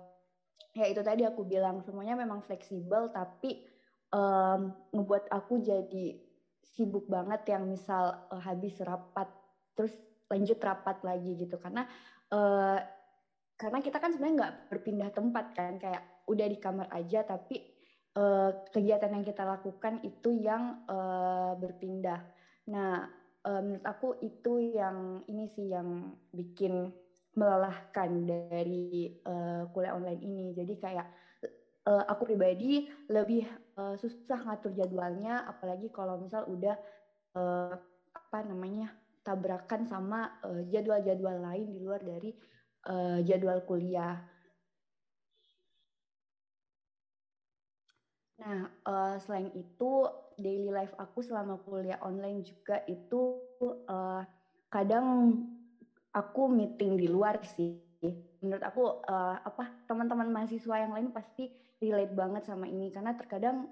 ya 0.77 0.86
itu 0.89 1.01
tadi 1.01 1.25
aku 1.25 1.42
bilang 1.46 1.82
semuanya 1.82 2.13
memang 2.13 2.46
fleksibel, 2.46 3.10
tapi 3.10 3.66
um, 4.13 4.74
ngebuat 4.94 5.34
aku 5.34 5.62
jadi 5.66 6.22
sibuk 6.62 7.10
banget 7.10 7.50
yang 7.50 7.66
misal 7.66 8.30
uh, 8.30 8.42
habis 8.42 8.77
rapat, 8.82 9.25
terus 9.74 9.94
lanjut 10.30 10.62
rapat 10.62 11.01
lagi 11.01 11.34
gitu, 11.34 11.58
karena 11.58 11.89
uh, 12.30 12.77
karena 13.58 13.82
kita 13.82 13.98
kan 13.98 14.13
sebenarnya 14.13 14.38
nggak 14.38 14.56
berpindah 14.70 15.10
tempat 15.13 15.46
kan, 15.58 15.82
kayak 15.82 16.06
udah 16.30 16.46
di 16.46 16.58
kamar 16.62 16.89
aja, 16.94 17.25
tapi 17.25 17.76
uh, 18.18 18.50
kegiatan 18.74 19.14
yang 19.14 19.24
kita 19.24 19.46
lakukan 19.46 20.02
itu 20.02 20.34
yang 20.34 20.82
uh, 20.90 21.54
berpindah 21.62 22.38
Nah, 22.68 23.08
uh, 23.48 23.62
menurut 23.64 23.86
aku 23.88 24.20
itu 24.20 24.76
yang 24.76 25.24
ini 25.32 25.48
sih 25.56 25.72
yang 25.72 26.16
bikin 26.36 26.92
melelahkan 27.38 28.28
dari 28.28 29.14
uh, 29.24 29.70
kuliah 29.72 29.96
online 29.96 30.22
ini. 30.22 30.46
Jadi 30.52 30.74
kayak 30.76 31.08
uh, 31.88 32.04
aku 32.12 32.34
pribadi 32.34 32.92
lebih 33.08 33.48
uh, 33.80 33.96
susah 33.96 34.44
ngatur 34.44 34.76
jadwalnya, 34.76 35.48
apalagi 35.48 35.88
kalau 35.94 36.20
misal 36.20 36.44
udah 36.50 36.76
uh, 37.40 37.74
apa 38.12 38.40
namanya 38.44 38.92
tabrakan 39.24 39.84
sama 39.84 40.40
jadwal-jadwal 40.72 41.36
uh, 41.40 41.44
lain 41.52 41.68
di 41.72 41.80
luar 41.84 42.00
dari 42.04 42.32
uh, 42.88 43.20
jadwal 43.24 43.64
kuliah. 43.64 44.20
Nah, 48.48 48.63
uh, 48.88 49.16
selain 49.20 49.51
itu 49.60 50.08
daily 50.39 50.72
life 50.72 50.96
aku 50.96 51.20
selama 51.20 51.60
kuliah 51.68 52.00
online 52.00 52.48
juga 52.48 52.80
itu 52.88 53.44
uh, 53.92 54.24
kadang 54.72 55.36
aku 56.16 56.48
meeting 56.48 56.96
di 56.96 57.12
luar 57.12 57.44
sih. 57.44 57.75
Menurut 58.39 58.63
aku 58.63 59.04
uh, 59.04 59.44
apa 59.44 59.84
teman-teman 59.92 60.32
mahasiswa 60.32 60.80
yang 60.80 60.96
lain 60.96 61.12
pasti 61.12 61.51
relate 61.84 62.16
banget 62.16 62.48
sama 62.48 62.72
ini 62.72 62.88
karena 62.88 63.20
terkadang 63.20 63.68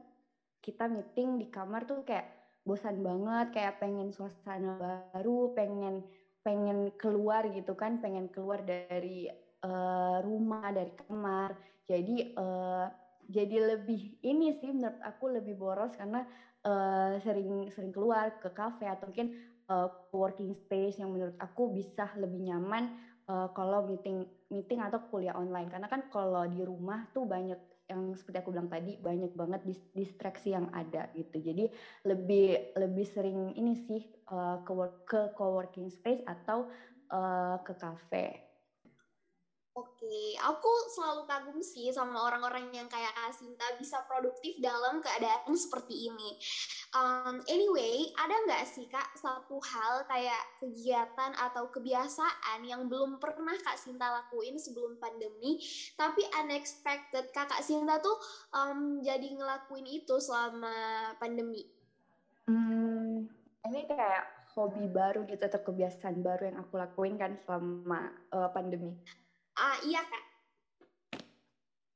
kita 0.59 0.91
meeting 0.91 1.39
di 1.39 1.47
kamar 1.47 1.87
tuh 1.87 2.03
kayak 2.03 2.27
bosan 2.67 2.99
banget, 2.99 3.55
kayak 3.55 3.79
pengen 3.79 4.11
suasana 4.11 4.75
baru, 5.15 5.55
pengen 5.55 6.03
pengen 6.43 6.91
keluar 6.99 7.47
gitu 7.47 7.79
kan, 7.79 8.03
pengen 8.03 8.27
keluar 8.27 8.59
dari 8.59 9.31
uh, 9.63 10.19
rumah, 10.19 10.67
dari 10.75 10.91
kamar. 10.99 11.55
Jadi 11.87 12.35
uh, 12.35 13.04
jadi 13.29 13.75
lebih 13.75 14.21
ini 14.21 14.57
sih 14.61 14.69
menurut 14.71 15.01
aku 15.01 15.31
lebih 15.33 15.57
boros 15.57 15.93
karena 15.97 16.25
uh, 16.65 17.17
sering 17.21 17.69
sering 17.73 17.93
keluar 17.93 18.37
ke 18.41 18.49
kafe 18.53 18.89
atau 18.89 19.09
mungkin 19.09 19.33
uh, 19.69 19.89
working 20.13 20.53
space 20.53 20.97
yang 21.01 21.13
menurut 21.13 21.37
aku 21.41 21.73
bisa 21.73 22.09
lebih 22.17 22.41
nyaman 22.45 22.93
uh, 23.29 23.49
kalau 23.53 23.85
meeting 23.85 24.25
meeting 24.49 24.81
atau 24.81 25.01
kuliah 25.09 25.33
online. 25.37 25.69
Karena 25.69 25.89
kan 25.89 26.05
kalau 26.09 26.45
di 26.45 26.61
rumah 26.61 27.05
tuh 27.13 27.25
banyak 27.25 27.57
yang 27.85 28.17
seperti 28.17 28.41
aku 28.41 28.49
bilang 28.49 28.69
tadi 28.69 28.97
banyak 28.97 29.37
banget 29.37 29.61
distraksi 29.93 30.57
yang 30.57 30.69
ada 30.73 31.09
gitu. 31.13 31.37
Jadi 31.37 31.69
lebih 32.05 32.73
lebih 32.77 33.05
sering 33.05 33.53
ini 33.53 33.77
sih 33.85 34.01
uh, 34.33 34.61
ke 34.65 34.71
work, 34.73 35.05
ke 35.05 35.21
coworking 35.37 35.93
space 35.93 36.21
atau 36.25 36.65
uh, 37.13 37.61
ke 37.61 37.73
kafe 37.77 38.44
Oke, 39.75 40.39
aku 40.39 40.71
selalu 40.87 41.27
kagum 41.27 41.59
sih 41.59 41.91
sama 41.91 42.23
orang-orang 42.23 42.71
yang 42.71 42.87
kayak 42.87 43.11
Asinta 43.27 43.75
bisa 43.75 43.99
produktif 44.07 44.55
dalam 44.63 45.03
keadaan 45.03 45.51
seperti 45.51 46.07
ini. 46.07 46.39
Um, 46.95 47.43
anyway, 47.51 48.07
ada 48.15 48.39
nggak 48.47 48.63
sih 48.71 48.87
kak 48.87 49.19
satu 49.19 49.59
hal 49.59 50.07
kayak 50.07 50.39
kegiatan 50.63 51.35
atau 51.35 51.67
kebiasaan 51.75 52.63
yang 52.63 52.87
belum 52.87 53.19
pernah 53.19 53.51
kak 53.67 53.75
Sinta 53.75 54.15
lakuin 54.15 54.55
sebelum 54.55 54.95
pandemi, 54.95 55.59
tapi 55.99 56.23
unexpected 56.23 57.35
kakak 57.35 57.59
Sinta 57.59 57.99
tuh 57.99 58.15
um, 58.55 59.03
jadi 59.03 59.27
ngelakuin 59.27 59.91
itu 59.91 60.15
selama 60.23 60.71
pandemi? 61.19 61.67
Hmm, 62.47 63.27
ini 63.67 63.81
kayak 63.91 64.55
hobi 64.55 64.87
baru 64.87 65.27
gitu 65.27 65.43
atau 65.43 65.59
kebiasaan 65.67 66.23
baru 66.23 66.47
yang 66.47 66.63
aku 66.63 66.79
lakuin 66.79 67.19
kan 67.19 67.35
selama 67.43 68.15
uh, 68.31 68.47
pandemi. 68.55 68.95
Ah 69.55 69.77
iya 69.87 70.01
kak. 70.03 70.23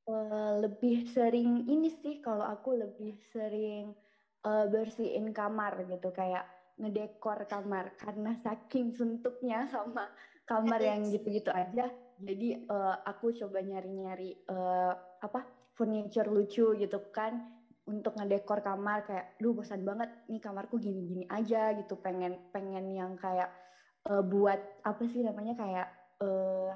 Uh, 0.10 0.66
lebih 0.66 1.06
sering 1.14 1.70
ini 1.70 1.94
sih 2.02 2.18
kalau 2.18 2.42
aku 2.42 2.74
lebih 2.74 3.14
sering 3.30 3.94
uh, 4.42 4.66
bersihin 4.66 5.30
kamar 5.36 5.86
gitu 5.86 6.10
kayak 6.10 6.48
ngedekor 6.80 7.46
kamar. 7.46 7.94
Karena 8.00 8.34
saking 8.42 8.96
suntuknya 8.96 9.70
sama 9.70 10.10
kamar 10.50 10.82
yang 10.82 11.06
gitu-gitu 11.14 11.54
aja 11.54 11.94
jadi 12.20 12.68
uh, 12.68 13.00
aku 13.08 13.32
coba 13.32 13.64
nyari-nyari 13.64 14.44
uh, 14.52 14.92
apa 15.24 15.48
furniture 15.80 16.28
lucu 16.28 16.76
gitu 16.76 17.00
kan 17.16 17.40
untuk 17.88 18.20
ngedekor 18.20 18.60
kamar. 18.60 19.08
Kayak 19.08 19.40
duh 19.40 19.56
bosan 19.56 19.88
banget 19.88 20.12
nih 20.28 20.44
kamarku 20.44 20.76
gini-gini 20.84 21.24
aja 21.32 21.72
gitu. 21.80 21.96
Pengen 22.04 22.52
pengen 22.52 22.92
yang 22.92 23.16
kayak 23.16 23.48
uh, 24.12 24.20
buat 24.20 24.60
apa 24.84 25.04
sih 25.08 25.24
namanya 25.24 25.56
kayak 25.56 25.88
uh, 26.20 26.76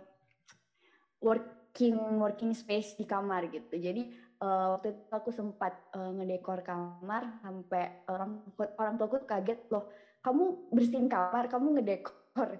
working 1.23 1.97
working 2.19 2.51
space 2.51 2.93
di 2.99 3.07
kamar 3.07 3.49
gitu. 3.49 3.73
Jadi 3.79 4.11
uh, 4.43 4.77
waktu 4.77 4.93
itu 4.93 5.01
aku 5.09 5.31
sempat 5.31 5.73
uh, 5.95 6.11
ngedekor 6.13 6.61
kamar 6.61 7.39
sampai 7.41 8.05
orang 8.11 8.43
orang 8.77 8.99
tuaku 8.99 9.23
kaget 9.23 9.71
loh, 9.71 9.89
kamu 10.21 10.69
bersihin 10.69 11.07
kamar, 11.07 11.47
kamu 11.47 11.79
ngedekor 11.79 12.59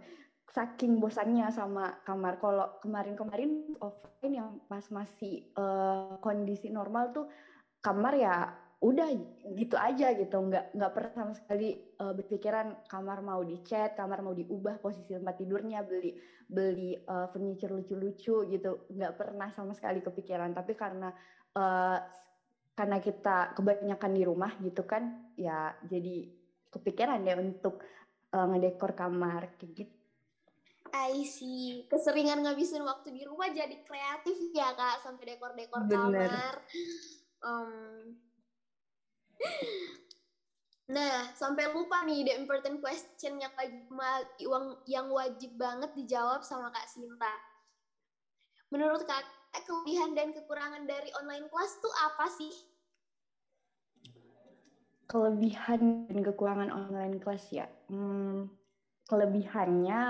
saking 0.53 1.01
bosannya 1.01 1.49
sama 1.51 2.01
kamar. 2.07 2.39
Kalau 2.39 2.79
kemarin-kemarin 2.79 3.75
offline 3.83 4.33
yang 4.33 4.49
pas 4.71 4.85
masih 4.89 5.51
uh, 5.59 6.17
kondisi 6.23 6.71
normal 6.71 7.11
tuh 7.11 7.27
kamar 7.83 8.13
ya 8.15 8.62
udah 8.83 9.07
gitu 9.55 9.79
aja 9.79 10.11
gitu. 10.11 10.35
Nggak 10.35 10.75
nggak 10.75 10.91
pernah 10.91 11.11
sama 11.15 11.33
sekali 11.39 11.79
uh, 12.03 12.11
berpikiran 12.11 12.83
kamar 12.91 13.23
mau 13.23 13.39
dicat 13.39 13.95
kamar 13.95 14.19
mau 14.19 14.35
diubah 14.35 14.83
posisi 14.83 15.15
tempat 15.15 15.39
tidurnya 15.39 15.87
beli 15.87 16.19
beli 16.43 16.99
uh, 17.07 17.31
furniture 17.31 17.71
lucu-lucu 17.71 18.43
gitu. 18.51 18.71
Nggak 18.91 19.13
pernah 19.15 19.47
sama 19.55 19.71
sekali 19.71 20.03
kepikiran. 20.03 20.51
Tapi 20.51 20.75
karena 20.75 21.09
uh, 21.55 21.97
karena 22.75 22.97
kita 22.99 23.55
kebanyakan 23.55 24.11
di 24.11 24.23
rumah 24.27 24.51
gitu 24.59 24.83
kan 24.83 25.31
ya 25.39 25.71
jadi 25.87 26.27
kepikiran 26.73 27.21
ya 27.23 27.37
untuk 27.37 27.85
uh, 28.33 28.47
ngedekor 28.49 28.97
kamar 28.97 29.55
kayak 29.61 29.85
gitu 29.85 29.95
I 30.93 31.25
see. 31.25 31.89
Keseringan 31.89 32.45
ngabisin 32.45 32.85
waktu 32.85 33.17
di 33.17 33.25
rumah 33.25 33.49
jadi 33.49 33.81
kreatif 33.81 34.37
ya 34.53 34.77
kak 34.77 35.01
sampai 35.01 35.33
dekor-dekor 35.33 35.89
kamar. 35.89 36.61
Um, 37.41 38.13
Nah, 40.93 41.31
sampai 41.31 41.71
lupa 41.71 42.03
nih 42.03 42.27
the 42.27 42.33
important 42.35 42.83
question 42.83 43.39
yang 43.39 43.53
yang, 44.37 44.65
yang 44.83 45.07
wajib 45.07 45.55
banget 45.55 45.95
dijawab 45.95 46.43
sama 46.43 46.69
Kak 46.75 46.91
Sinta. 46.91 47.33
Menurut 48.67 49.07
Kak, 49.07 49.23
kelebihan 49.63 50.11
dan 50.11 50.35
kekurangan 50.35 50.83
dari 50.83 51.07
online 51.17 51.47
class 51.47 51.79
tuh 51.79 51.93
apa 52.03 52.25
sih? 52.35 52.53
Kelebihan 55.07 56.09
dan 56.09 56.19
kekurangan 56.19 56.69
online 56.73 57.17
class 57.21 57.47
ya. 57.53 57.69
Hmm, 57.87 58.51
kelebihannya 59.07 60.01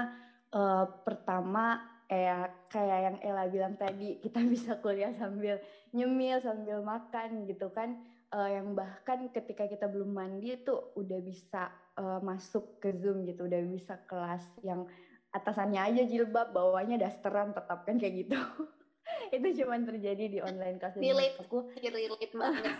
uh, 0.55 0.85
pertama 1.05 1.93
eh 2.11 2.45
kayak 2.69 2.99
yang 2.99 3.17
Ella 3.25 3.45
bilang 3.49 3.75
tadi 3.79 4.21
kita 4.21 4.43
bisa 4.53 4.77
kuliah 4.79 5.11
sambil 5.17 5.57
nyemil 5.95 6.37
sambil 6.43 6.83
makan 6.85 7.49
gitu 7.49 7.71
kan 7.73 7.97
uh, 8.33 8.49
yang 8.49 8.73
bahkan 8.73 9.29
ketika 9.29 9.69
kita 9.69 9.85
belum 9.85 10.11
mandi 10.11 10.57
itu 10.57 10.73
udah 10.97 11.19
bisa 11.21 11.69
uh, 11.95 12.19
masuk 12.25 12.81
ke 12.81 12.89
Zoom 12.97 13.29
gitu, 13.29 13.45
udah 13.45 13.61
bisa 13.69 14.01
kelas 14.09 14.43
yang 14.65 14.89
atasannya 15.33 15.81
aja 15.81 16.01
jilbab, 16.05 16.53
bawahnya 16.53 16.97
dasteran 16.97 17.53
tetap 17.53 17.85
kan 17.85 18.01
kayak 18.01 18.25
gitu. 18.25 18.37
itu 19.35 19.63
cuma 19.63 19.77
terjadi 19.81 20.25
di 20.29 20.39
online 20.39 20.79
kelas 20.79 20.95
relate 20.97 21.37
aku 21.37 21.69
relate 21.77 22.33
banget. 22.41 22.75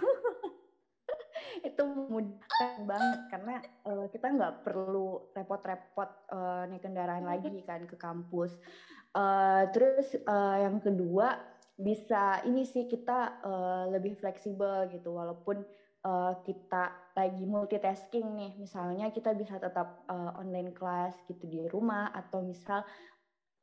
Itu 1.61 1.81
memudahkan 1.85 2.73
banget 2.89 3.19
karena 3.29 3.55
uh, 3.85 4.05
kita 4.09 4.27
nggak 4.33 4.53
perlu 4.65 5.33
repot-repot 5.37 6.09
uh, 6.33 6.63
naik 6.65 6.81
kendaraan 6.81 7.29
lagi 7.29 7.49
kan 7.65 7.85
ke 7.85 7.95
kampus. 7.95 8.57
Uh, 9.13 9.69
terus 9.69 10.17
uh, 10.25 10.57
yang 10.57 10.81
kedua 10.81 11.52
bisa 11.73 12.45
ini 12.45 12.63
sih 12.63 12.85
kita 12.85 13.41
uh, 13.41 13.85
lebih 13.89 14.17
fleksibel 14.17 14.89
gitu. 14.93 15.13
Walaupun 15.17 15.65
uh, 16.05 16.33
kita 16.45 17.13
lagi 17.17 17.43
multitasking 17.45 18.27
nih 18.37 18.51
misalnya 18.59 19.09
kita 19.09 19.33
bisa 19.33 19.57
tetap 19.57 20.05
uh, 20.09 20.37
online 20.37 20.73
class 20.75 21.17
gitu 21.25 21.45
di 21.49 21.65
rumah 21.69 22.13
atau 22.13 22.45
misal 22.45 22.85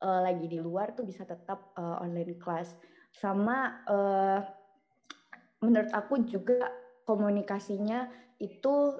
uh, 0.03 0.21
lagi 0.23 0.47
di 0.49 0.59
luar 0.59 0.91
tuh 0.97 1.07
bisa 1.07 1.23
tetap 1.23 1.71
uh, 1.77 2.03
online 2.03 2.35
class. 2.41 2.75
Sama 3.11 3.85
uh, 3.87 4.39
menurut 5.61 5.91
aku 5.93 6.25
juga 6.25 6.71
komunikasinya 7.05 8.09
itu 8.41 8.97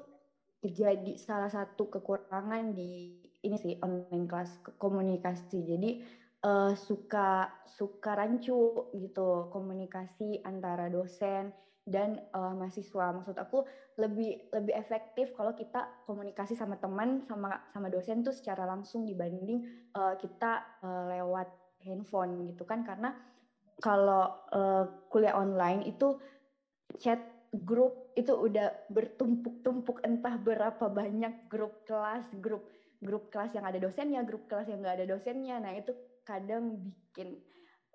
jadi 0.62 1.18
salah 1.18 1.50
satu 1.50 1.90
kekurangan 1.90 2.78
di 2.78 3.18
ini 3.42 3.58
sih 3.58 3.74
online 3.82 4.30
class 4.30 4.62
komunikasi. 4.78 5.66
Jadi 5.66 6.21
uh, 6.46 6.74
suka 6.78 7.50
suka 7.66 8.18
rancu 8.18 8.90
gitu 8.94 9.50
komunikasi 9.50 10.42
antara 10.46 10.90
dosen 10.90 11.54
dan 11.86 12.22
uh, 12.34 12.54
mahasiswa. 12.54 13.14
Maksud 13.14 13.38
aku 13.42 13.66
lebih 13.98 14.50
lebih 14.54 14.74
efektif 14.78 15.34
kalau 15.34 15.54
kita 15.58 15.90
komunikasi 16.06 16.54
sama 16.54 16.78
teman 16.78 17.26
sama 17.26 17.62
sama 17.74 17.90
dosen 17.90 18.22
tuh 18.22 18.34
secara 18.34 18.66
langsung 18.70 19.06
dibanding 19.06 19.66
uh, 19.98 20.16
kita 20.18 20.62
uh, 20.86 21.10
lewat 21.10 21.50
handphone 21.82 22.54
gitu 22.54 22.64
kan 22.64 22.86
karena 22.86 23.18
kalau 23.82 24.38
uh, 24.54 24.86
kuliah 25.10 25.34
online 25.34 25.90
itu 25.90 26.22
chat 27.02 27.18
grup 27.52 28.14
itu 28.16 28.32
udah 28.32 28.72
bertumpuk-tumpuk 28.94 30.06
entah 30.08 30.38
berapa 30.40 30.86
banyak 30.88 31.52
grup 31.52 31.84
kelas 31.84 32.24
grup 32.40 32.70
grup 33.02 33.28
kelas 33.34 33.52
yang 33.58 33.66
ada 33.66 33.82
dosennya 33.82 34.24
grup 34.24 34.48
kelas 34.48 34.70
yang 34.70 34.80
nggak 34.80 35.04
ada 35.04 35.08
dosennya 35.18 35.60
nah 35.60 35.74
itu 35.76 35.92
kadang 36.32 36.80
bikin 36.80 37.36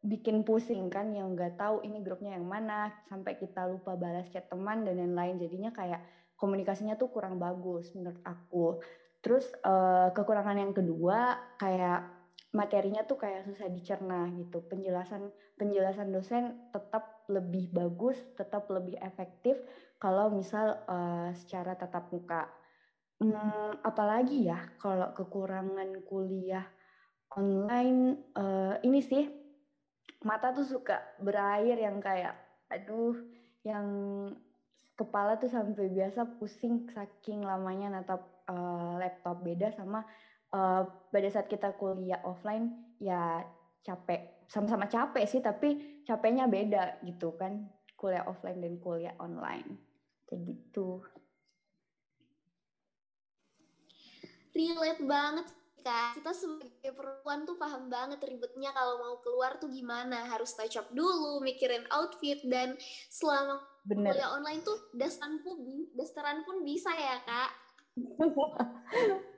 bikin 0.07 0.37
pusing 0.47 0.87
kan 0.93 1.11
yang 1.11 1.33
nggak 1.33 1.57
tahu 1.57 1.83
ini 1.83 2.05
grupnya 2.05 2.37
yang 2.37 2.47
mana 2.47 2.93
sampai 3.09 3.35
kita 3.41 3.67
lupa 3.67 3.97
balas 3.97 4.29
chat 4.31 4.47
teman 4.47 4.85
dan 4.85 5.01
lain-lain 5.01 5.41
jadinya 5.41 5.75
kayak 5.75 6.05
komunikasinya 6.37 6.95
tuh 7.01 7.09
kurang 7.11 7.41
bagus 7.41 7.91
menurut 7.97 8.21
aku. 8.23 8.79
Terus 9.25 9.49
uh, 9.67 10.15
kekurangan 10.15 10.61
yang 10.61 10.71
kedua 10.77 11.35
kayak 11.59 12.07
materinya 12.55 13.03
tuh 13.03 13.19
kayak 13.19 13.49
susah 13.49 13.67
dicerna 13.67 14.31
gitu. 14.37 14.63
Penjelasan 14.69 15.33
penjelasan 15.57 16.13
dosen 16.13 16.71
tetap 16.71 17.27
lebih 17.27 17.73
bagus 17.75 18.21
tetap 18.39 18.71
lebih 18.71 18.95
efektif 19.03 19.59
kalau 19.99 20.31
misal 20.31 20.79
uh, 20.87 21.33
secara 21.35 21.75
tatap 21.75 22.13
muka. 22.13 22.47
Hmm, 23.17 23.81
apalagi 23.81 24.45
ya 24.45 24.61
kalau 24.77 25.11
kekurangan 25.17 26.05
kuliah 26.05 26.69
online 27.37 28.17
uh, 28.35 28.81
ini 28.81 29.01
sih 29.05 29.25
mata 30.25 30.51
tuh 30.57 30.65
suka 30.65 30.99
berair 31.21 31.77
yang 31.77 32.01
kayak 32.01 32.35
aduh 32.73 33.15
yang 33.63 33.87
kepala 34.97 35.37
tuh 35.37 35.53
sampai 35.53 35.93
biasa 35.93 36.41
pusing 36.41 36.89
saking 36.91 37.45
lamanya. 37.45 38.01
Natap 38.01 38.25
uh, 38.49 38.97
laptop 38.97 39.45
beda 39.45 39.71
sama 39.77 40.03
uh, 40.57 40.83
pada 41.13 41.29
saat 41.29 41.47
kita 41.47 41.77
kuliah 41.77 42.25
offline 42.25 42.73
ya 42.99 43.45
capek. 43.85 44.49
Sama-sama 44.49 44.89
capek 44.89 45.25
sih 45.29 45.45
tapi 45.45 46.03
capeknya 46.09 46.49
beda 46.49 47.05
gitu 47.05 47.37
kan. 47.37 47.69
Kuliah 47.95 48.25
offline 48.25 48.59
dan 48.65 48.81
kuliah 48.81 49.15
online. 49.21 49.77
Kayak 50.27 50.43
gitu. 50.57 51.05
Relate 54.57 55.05
banget 55.05 55.47
Kak, 55.87 56.19
kita 56.19 56.35
sebagai 56.35 56.91
perempuan 56.99 57.47
tuh 57.47 57.55
paham 57.55 57.87
banget 57.87 58.19
ribetnya 58.27 58.75
kalau 58.75 58.99
mau 58.99 59.15
keluar 59.23 59.55
tuh 59.63 59.71
gimana. 59.71 60.27
Harus 60.27 60.51
touch 60.59 60.75
up 60.75 60.91
dulu, 60.91 61.39
mikirin 61.47 61.87
outfit, 61.95 62.43
dan 62.51 62.75
selama 63.07 63.63
Bener. 63.87 64.11
kuliah 64.11 64.35
online 64.35 64.67
tuh 64.67 64.75
dasteran 64.99 65.39
pun, 65.47 65.55
dasteran 65.95 66.43
pun 66.43 66.67
bisa 66.67 66.91
ya, 66.91 67.23
Kak. 67.23 67.51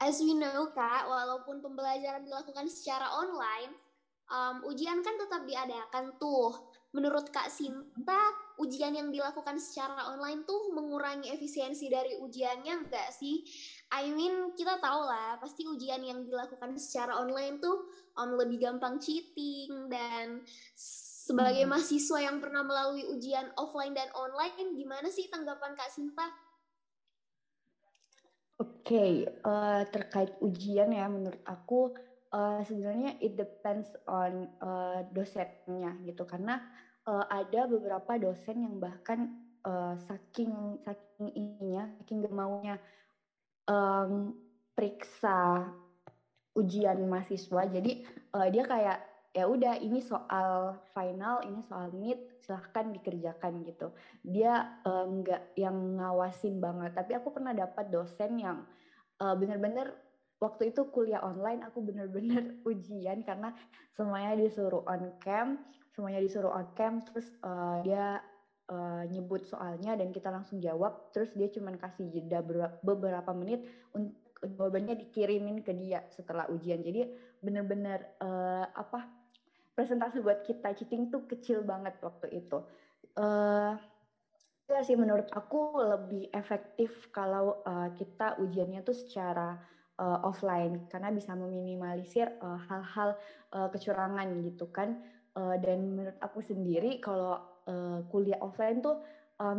as 0.00 0.16
we 0.24 0.32
know 0.32 0.72
kak, 0.72 1.04
walaupun 1.04 1.60
pembelajaran 1.60 2.24
dilakukan 2.24 2.66
secara 2.72 3.12
online, 3.12 3.76
um, 4.32 4.64
ujian 4.64 5.04
kan 5.04 5.14
tetap 5.20 5.44
diadakan 5.44 6.16
tuh. 6.16 6.69
Menurut 6.90 7.30
Kak 7.30 7.46
Sinta, 7.46 8.18
ujian 8.58 8.90
yang 8.90 9.14
dilakukan 9.14 9.62
secara 9.62 10.10
online 10.10 10.42
tuh 10.42 10.74
mengurangi 10.74 11.30
efisiensi 11.30 11.86
dari 11.86 12.18
ujiannya 12.18 12.74
enggak 12.82 13.14
sih? 13.14 13.46
I 13.94 14.10
mean, 14.10 14.50
kita 14.58 14.82
tahu 14.82 15.06
lah, 15.06 15.38
pasti 15.38 15.70
ujian 15.70 16.02
yang 16.02 16.26
dilakukan 16.26 16.74
secara 16.82 17.22
online 17.22 17.62
tuh 17.62 17.86
um, 18.18 18.34
lebih 18.34 18.58
gampang 18.58 18.98
cheating 18.98 19.86
dan 19.86 20.42
sebagai 21.30 21.62
hmm. 21.62 21.70
mahasiswa 21.70 22.18
yang 22.26 22.42
pernah 22.42 22.66
melalui 22.66 23.06
ujian 23.06 23.54
offline 23.54 23.94
dan 23.94 24.10
online, 24.18 24.74
gimana 24.74 25.06
sih 25.14 25.30
tanggapan 25.30 25.78
Kak 25.78 25.94
Sinta? 25.94 26.26
Oke, 28.58 28.82
okay, 28.82 29.12
uh, 29.46 29.80
eh, 29.80 29.82
terkait 29.94 30.34
ujian 30.42 30.90
ya, 30.90 31.06
menurut 31.06 31.38
aku 31.46 31.94
uh, 32.34 32.60
sebenarnya 32.66 33.18
it 33.22 33.34
depends 33.36 33.90
on 34.06 34.50
uh, 34.62 35.06
dosennya 35.14 35.98
gitu. 36.06 36.26
Karena 36.26 36.62
uh, 37.06 37.26
ada 37.30 37.66
beberapa 37.70 38.18
dosen 38.18 38.66
yang 38.66 38.76
bahkan 38.78 39.30
uh, 39.66 39.94
saking 40.06 40.80
saking 40.82 41.30
ininya 41.36 41.90
saking 42.00 42.24
gak 42.24 42.34
maunya 42.34 42.76
um, 43.68 44.34
periksa 44.74 45.68
ujian 46.56 46.98
mahasiswa. 47.06 47.62
Jadi 47.70 48.02
uh, 48.34 48.48
dia 48.50 48.64
kayak 48.66 48.98
ya 49.30 49.46
udah 49.46 49.78
ini 49.78 50.02
soal 50.02 50.74
final 50.90 51.38
ini 51.46 51.62
soal 51.70 51.94
mid 51.94 52.18
silahkan 52.42 52.90
dikerjakan 52.90 53.62
gitu. 53.62 53.94
Dia 54.26 54.82
nggak 54.90 55.42
uh, 55.42 55.50
yang 55.54 56.02
ngawasin 56.02 56.58
banget. 56.58 56.98
Tapi 56.98 57.14
aku 57.14 57.30
pernah 57.30 57.54
dapat 57.54 57.94
dosen 57.94 58.42
yang 58.42 58.66
uh, 59.22 59.34
bener-bener 59.38 59.94
waktu 60.40 60.72
itu 60.72 60.88
kuliah 60.88 61.20
online 61.20 61.62
aku 61.62 61.84
bener-bener 61.84 62.56
ujian 62.70 63.22
karena 63.22 63.52
semuanya 63.94 64.40
disuruh 64.40 64.82
on 64.88 65.14
cam 65.20 65.60
semuanya 65.92 66.20
disuruh 66.24 66.50
on 66.50 66.66
cam 66.74 67.04
terus 67.04 67.28
uh, 67.44 67.84
dia 67.84 68.24
uh, 68.72 69.04
nyebut 69.06 69.44
soalnya 69.44 69.94
dan 69.94 70.10
kita 70.10 70.32
langsung 70.32 70.58
jawab 70.58 71.12
terus 71.12 71.30
dia 71.36 71.52
cuma 71.52 71.76
kasih 71.76 72.08
jeda 72.08 72.40
beberapa 72.80 73.30
menit 73.36 73.68
untuk 73.92 74.30
jawabannya 74.40 74.96
dikirimin 74.96 75.60
ke 75.60 75.76
dia 75.76 76.00
setelah 76.12 76.48
ujian. 76.48 76.80
Jadi 76.80 77.12
bener-bener 77.44 78.16
uh, 78.24 78.64
apa 78.72 79.04
presentasi 79.76 80.24
buat 80.24 80.44
kita 80.44 80.72
cheating 80.76 81.12
tuh 81.12 81.28
kecil 81.28 81.64
banget 81.64 81.96
waktu 82.00 82.40
itu. 82.40 82.64
Uh, 83.16 83.76
ya 84.70 84.80
sih 84.86 84.96
menurut 84.96 85.28
aku 85.34 85.82
lebih 85.82 86.30
efektif 86.32 87.10
kalau 87.10 87.60
uh, 87.66 87.90
kita 87.98 88.38
ujiannya 88.40 88.80
tuh 88.86 88.96
secara 88.96 89.58
uh, 90.00 90.18
offline 90.24 90.88
karena 90.88 91.12
bisa 91.12 91.36
meminimalisir 91.36 92.32
uh, 92.40 92.56
hal-hal 92.66 93.14
uh, 93.52 93.68
kecurangan 93.68 94.26
gitu 94.48 94.66
kan. 94.72 94.96
Uh, 95.36 95.54
dan 95.62 95.94
menurut 95.94 96.18
aku 96.18 96.42
sendiri 96.42 96.98
kalau 96.98 97.38
uh, 97.70 98.02
kuliah 98.10 98.40
offline 98.42 98.82
tuh 98.82 98.98
uh, 99.38 99.54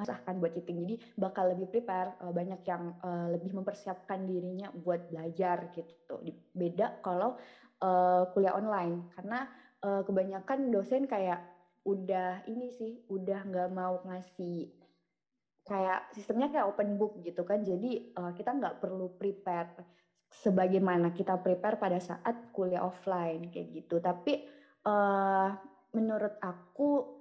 masahkan 0.00 0.34
buat 0.40 0.56
cheating. 0.56 0.82
Jadi 0.82 0.96
bakal 1.14 1.54
lebih 1.54 1.70
prepare 1.70 2.18
banyak 2.18 2.64
yang 2.66 2.96
uh, 3.06 3.30
lebih 3.30 3.54
mempersiapkan 3.54 4.26
dirinya 4.26 4.72
buat 4.74 5.06
belajar 5.12 5.70
gitu. 5.76 6.18
Beda 6.56 6.98
kalau 7.04 7.38
uh, 7.84 8.26
kuliah 8.34 8.58
online. 8.58 9.14
Karena 9.14 9.46
uh, 9.86 10.02
kebanyakan 10.02 10.74
dosen 10.74 11.06
kayak 11.06 11.38
udah 11.82 12.46
ini 12.46 12.70
sih 12.70 13.02
udah 13.10 13.42
nggak 13.42 13.70
mau 13.74 13.98
ngasih 14.06 14.70
kayak 15.62 16.10
sistemnya 16.14 16.50
kayak 16.50 16.68
open 16.68 16.98
book 16.98 17.22
gitu 17.22 17.46
kan 17.46 17.62
jadi 17.62 18.12
uh, 18.18 18.32
kita 18.34 18.50
nggak 18.50 18.82
perlu 18.82 19.14
prepare 19.14 19.86
sebagaimana 20.32 21.12
kita 21.14 21.38
prepare 21.38 21.78
pada 21.78 22.02
saat 22.02 22.50
kuliah 22.50 22.82
offline 22.82 23.52
kayak 23.52 23.84
gitu 23.84 24.02
tapi 24.02 24.42
uh, 24.88 25.54
menurut 25.92 26.40
aku 26.42 27.20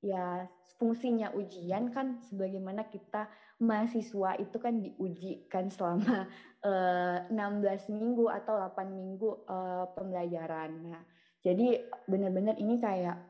ya 0.00 0.46
fungsinya 0.80 1.36
ujian 1.36 1.92
kan 1.92 2.24
sebagaimana 2.24 2.88
kita 2.88 3.28
mahasiswa 3.60 4.40
itu 4.40 4.56
kan 4.56 4.80
diujikan 4.80 5.68
selama 5.68 6.24
uh, 6.64 7.28
eh, 7.28 7.36
16 7.36 7.92
minggu 7.92 8.32
atau 8.32 8.56
8 8.56 8.88
minggu 8.88 9.44
uh, 9.44 9.92
pembelajaran. 9.92 10.70
Nah, 10.88 11.04
jadi 11.44 11.84
benar-benar 12.08 12.56
ini 12.56 12.80
kayak 12.80 13.20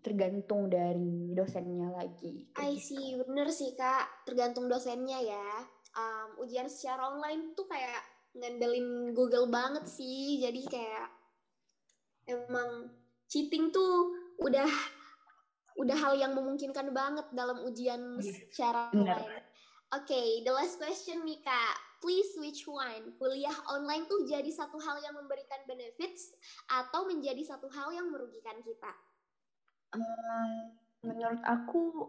tergantung 0.00 0.72
dari 0.72 1.32
dosennya 1.36 1.92
lagi. 1.92 2.48
I 2.56 2.76
gitu. 2.76 2.96
see, 2.96 3.06
bener 3.20 3.48
sih 3.52 3.76
kak, 3.76 4.26
tergantung 4.28 4.66
dosennya 4.66 5.20
ya. 5.20 5.48
Um, 5.90 6.46
ujian 6.46 6.70
secara 6.70 7.12
online 7.12 7.52
tuh 7.58 7.66
kayak 7.68 8.00
ngandelin 8.36 9.12
Google 9.12 9.50
banget 9.50 9.84
sih, 9.90 10.38
jadi 10.40 10.60
kayak 10.70 11.06
emang 12.30 12.94
cheating 13.26 13.74
tuh 13.74 14.14
udah 14.38 14.70
udah 15.78 15.96
hal 15.96 16.14
yang 16.18 16.32
memungkinkan 16.36 16.92
banget 16.92 17.26
dalam 17.32 17.62
ujian 17.64 18.20
iya, 18.20 18.32
secara 18.52 18.90
online. 18.92 19.46
Oke, 19.90 20.14
okay, 20.14 20.28
the 20.46 20.52
last 20.54 20.78
question 20.78 21.26
nih 21.26 21.42
kak. 21.42 21.76
Please 22.00 22.32
which 22.40 22.64
one? 22.64 23.12
Kuliah 23.20 23.52
online 23.68 24.08
tuh 24.08 24.24
jadi 24.24 24.48
satu 24.48 24.80
hal 24.80 25.02
yang 25.04 25.12
memberikan 25.18 25.60
benefits 25.68 26.32
atau 26.70 27.04
menjadi 27.04 27.44
satu 27.44 27.68
hal 27.68 27.92
yang 27.92 28.08
merugikan 28.08 28.56
kita? 28.64 28.92
Menurut 31.00 31.42
aku 31.42 32.08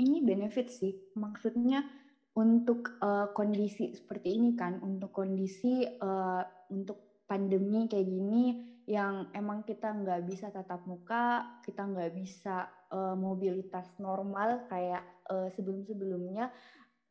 ini 0.00 0.24
benefit 0.24 0.72
sih. 0.72 0.94
Maksudnya 1.18 1.84
untuk 2.32 2.96
uh, 3.04 3.28
kondisi 3.36 3.92
seperti 3.92 4.40
ini 4.40 4.56
kan, 4.56 4.80
untuk 4.80 5.12
kondisi 5.12 5.84
uh, 5.84 6.42
untuk 6.72 7.22
pandemi 7.28 7.88
kayak 7.88 8.08
gini 8.08 8.44
yang 8.88 9.30
emang 9.36 9.62
kita 9.62 9.92
nggak 9.92 10.24
bisa 10.26 10.48
tatap 10.48 10.88
muka, 10.88 11.60
kita 11.62 11.84
nggak 11.86 12.12
bisa 12.16 12.66
uh, 12.90 13.14
mobilitas 13.14 13.86
normal 14.00 14.66
kayak 14.66 15.04
uh, 15.28 15.48
sebelum-sebelumnya. 15.52 16.50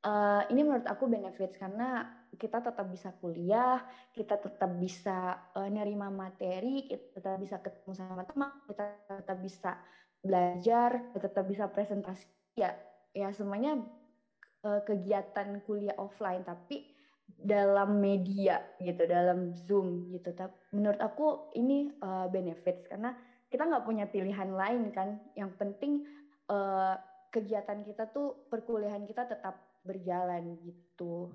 Uh, 0.01 0.41
ini 0.49 0.65
menurut 0.65 0.89
aku 0.89 1.05
benefit 1.05 1.53
karena 1.61 2.09
kita 2.33 2.57
tetap 2.57 2.89
bisa 2.89 3.13
kuliah, 3.21 3.85
kita 4.09 4.41
tetap 4.41 4.73
bisa 4.81 5.37
uh, 5.53 5.69
nerima 5.69 6.09
materi, 6.09 6.89
kita 6.89 7.21
tetap 7.21 7.37
bisa 7.37 7.61
ketemu 7.61 7.91
sama 7.93 8.25
teman, 8.25 8.49
kita 8.65 8.83
tetap 9.05 9.37
bisa 9.37 9.77
belajar, 10.21 11.11
tetap 11.17 11.45
bisa 11.49 11.67
presentasi. 11.69 12.25
Ya 12.55 12.77
ya 13.11 13.33
semuanya 13.35 13.81
uh, 14.63 14.81
kegiatan 14.87 15.59
kuliah 15.67 15.95
offline 15.99 16.47
tapi 16.47 16.87
dalam 17.31 17.99
media 17.99 18.61
gitu 18.79 19.03
dalam 19.09 19.51
zoom 19.55 20.11
gitu. 20.13 20.31
Tapi 20.31 20.53
menurut 20.77 21.01
aku 21.01 21.51
ini 21.57 21.91
uh, 22.01 22.29
benefits 22.29 22.87
karena 22.87 23.15
kita 23.51 23.67
nggak 23.67 23.85
punya 23.85 24.05
pilihan 24.07 24.51
lain 24.53 24.93
kan. 24.95 25.19
Yang 25.35 25.51
penting 25.59 25.91
uh, 26.47 26.95
kegiatan 27.31 27.81
kita 27.87 28.11
tuh 28.11 28.47
perkuliahan 28.51 29.07
kita 29.07 29.27
tetap 29.27 29.79
berjalan 29.81 30.59
gitu 30.61 31.31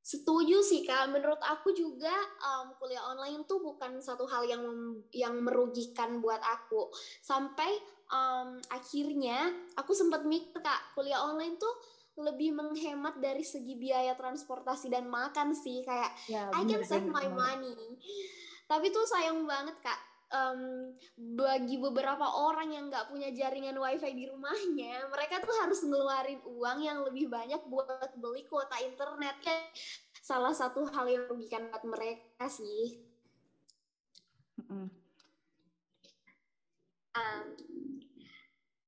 Setuju 0.00 0.64
sih 0.64 0.82
kak, 0.88 1.12
menurut 1.12 1.38
aku 1.44 1.76
juga 1.76 2.12
um, 2.40 2.72
kuliah 2.80 3.04
online 3.04 3.44
tuh 3.44 3.60
bukan 3.60 4.00
satu 4.00 4.24
hal 4.24 4.48
yang 4.48 4.64
yang 5.12 5.36
merugikan 5.44 6.24
buat 6.24 6.40
aku. 6.40 6.88
Sampai 7.20 7.68
um, 8.08 8.56
akhirnya 8.72 9.52
aku 9.76 9.92
sempat 9.92 10.24
mikir 10.24 10.58
kak, 10.64 10.96
kuliah 10.96 11.20
online 11.20 11.60
tuh 11.60 11.74
lebih 12.20 12.52
menghemat 12.52 13.16
dari 13.22 13.44
segi 13.44 13.76
biaya 13.76 14.16
transportasi 14.16 14.92
dan 14.92 15.08
makan 15.08 15.56
sih 15.56 15.80
kayak 15.84 16.10
ya, 16.28 16.48
I 16.52 16.64
can 16.64 16.82
save 16.84 17.06
my 17.06 17.28
money. 17.28 17.76
Tapi 18.66 18.88
tuh 18.88 19.04
sayang 19.04 19.44
banget 19.44 19.78
kak, 19.84 20.00
um, 20.30 20.90
bagi 21.36 21.76
beberapa 21.78 22.24
orang 22.24 22.74
yang 22.74 22.86
nggak 22.90 23.10
punya 23.10 23.30
jaringan 23.30 23.78
wifi 23.78 24.10
di 24.14 24.24
rumahnya, 24.26 25.10
mereka 25.10 25.42
tuh 25.42 25.54
harus 25.62 25.82
ngeluarin 25.84 26.40
uang 26.46 26.78
yang 26.82 26.98
lebih 27.06 27.30
banyak 27.30 27.62
buat 27.66 28.14
beli 28.18 28.46
kuota 28.46 28.78
internet. 28.82 29.36
Ya, 29.42 29.58
salah 30.22 30.54
satu 30.54 30.86
hal 30.90 31.06
yang 31.06 31.26
merugikan 31.26 31.70
buat 31.70 31.84
mereka 31.86 32.46
sih. 32.46 33.06
Um, 37.10 37.44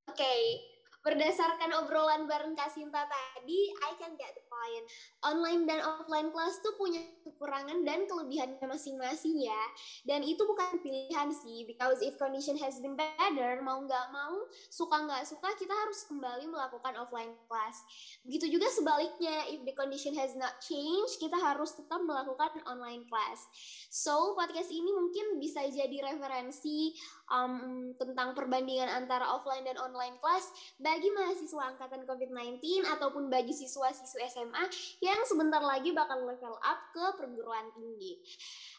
Oke, 0.06 0.18
okay 0.18 0.72
berdasarkan 1.02 1.70
obrolan 1.82 2.30
bareng 2.30 2.54
Kasinta 2.54 3.02
tadi, 3.10 3.74
I 3.74 3.90
can 3.98 4.14
get 4.14 4.38
point. 4.52 4.84
Online 5.24 5.62
dan 5.64 5.80
offline 5.80 6.28
class 6.28 6.60
tuh 6.60 6.76
punya 6.76 7.00
kekurangan 7.24 7.86
dan 7.86 8.04
kelebihannya 8.04 8.60
masing-masing 8.60 9.48
ya. 9.48 9.62
Dan 10.04 10.20
itu 10.26 10.44
bukan 10.44 10.78
pilihan 10.84 11.32
sih, 11.32 11.64
because 11.64 12.04
if 12.04 12.18
condition 12.20 12.60
has 12.60 12.76
been 12.82 12.98
better, 12.98 13.64
mau 13.64 13.80
nggak 13.80 14.06
mau, 14.12 14.44
suka 14.68 15.08
nggak 15.08 15.24
suka, 15.24 15.48
kita 15.56 15.72
harus 15.72 16.04
kembali 16.10 16.50
melakukan 16.50 16.92
offline 17.00 17.32
class. 17.48 17.80
Begitu 18.26 18.58
juga 18.58 18.68
sebaliknya, 18.68 19.48
if 19.48 19.64
the 19.64 19.74
condition 19.74 20.12
has 20.18 20.36
not 20.36 20.60
changed, 20.60 21.16
kita 21.16 21.38
harus 21.38 21.72
tetap 21.72 22.02
melakukan 22.02 22.60
online 22.68 23.08
class. 23.08 23.46
So, 23.88 24.34
podcast 24.36 24.68
ini 24.68 24.90
mungkin 24.92 25.38
bisa 25.38 25.64
jadi 25.70 26.02
referensi 26.02 26.92
um, 27.30 27.94
tentang 27.96 28.34
perbandingan 28.34 28.90
antara 28.90 29.30
offline 29.30 29.64
dan 29.64 29.78
online 29.78 30.18
class 30.18 30.50
bagi 30.82 31.08
mahasiswa 31.14 31.74
angkatan 31.76 32.04
COVID-19 32.04 32.58
ataupun 32.98 33.30
bagi 33.30 33.54
siswa-siswa 33.54 34.20
SMA 34.28 34.41
SMA 34.42 34.64
yang 34.98 35.22
sebentar 35.22 35.62
lagi 35.62 35.94
bakal 35.94 36.26
level 36.26 36.58
up 36.58 36.80
ke 36.90 37.04
perguruan 37.14 37.70
tinggi. 37.78 38.18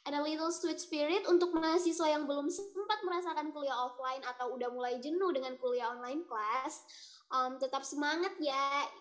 And 0.03 0.19
a 0.19 0.21
little 0.21 0.51
sweet 0.51 0.83
spirit 0.83 1.23
untuk 1.31 1.55
mahasiswa 1.55 2.11
yang 2.11 2.27
belum 2.27 2.51
sempat 2.51 2.99
merasakan 3.07 3.55
kuliah 3.55 3.75
offline 3.79 4.19
atau 4.27 4.51
udah 4.59 4.67
mulai 4.75 4.99
jenuh 4.99 5.31
dengan 5.31 5.55
kuliah 5.55 5.95
online 5.95 6.27
class. 6.27 6.83
Um, 7.31 7.55
tetap 7.55 7.87
semangat 7.87 8.35
ya. 8.43 8.91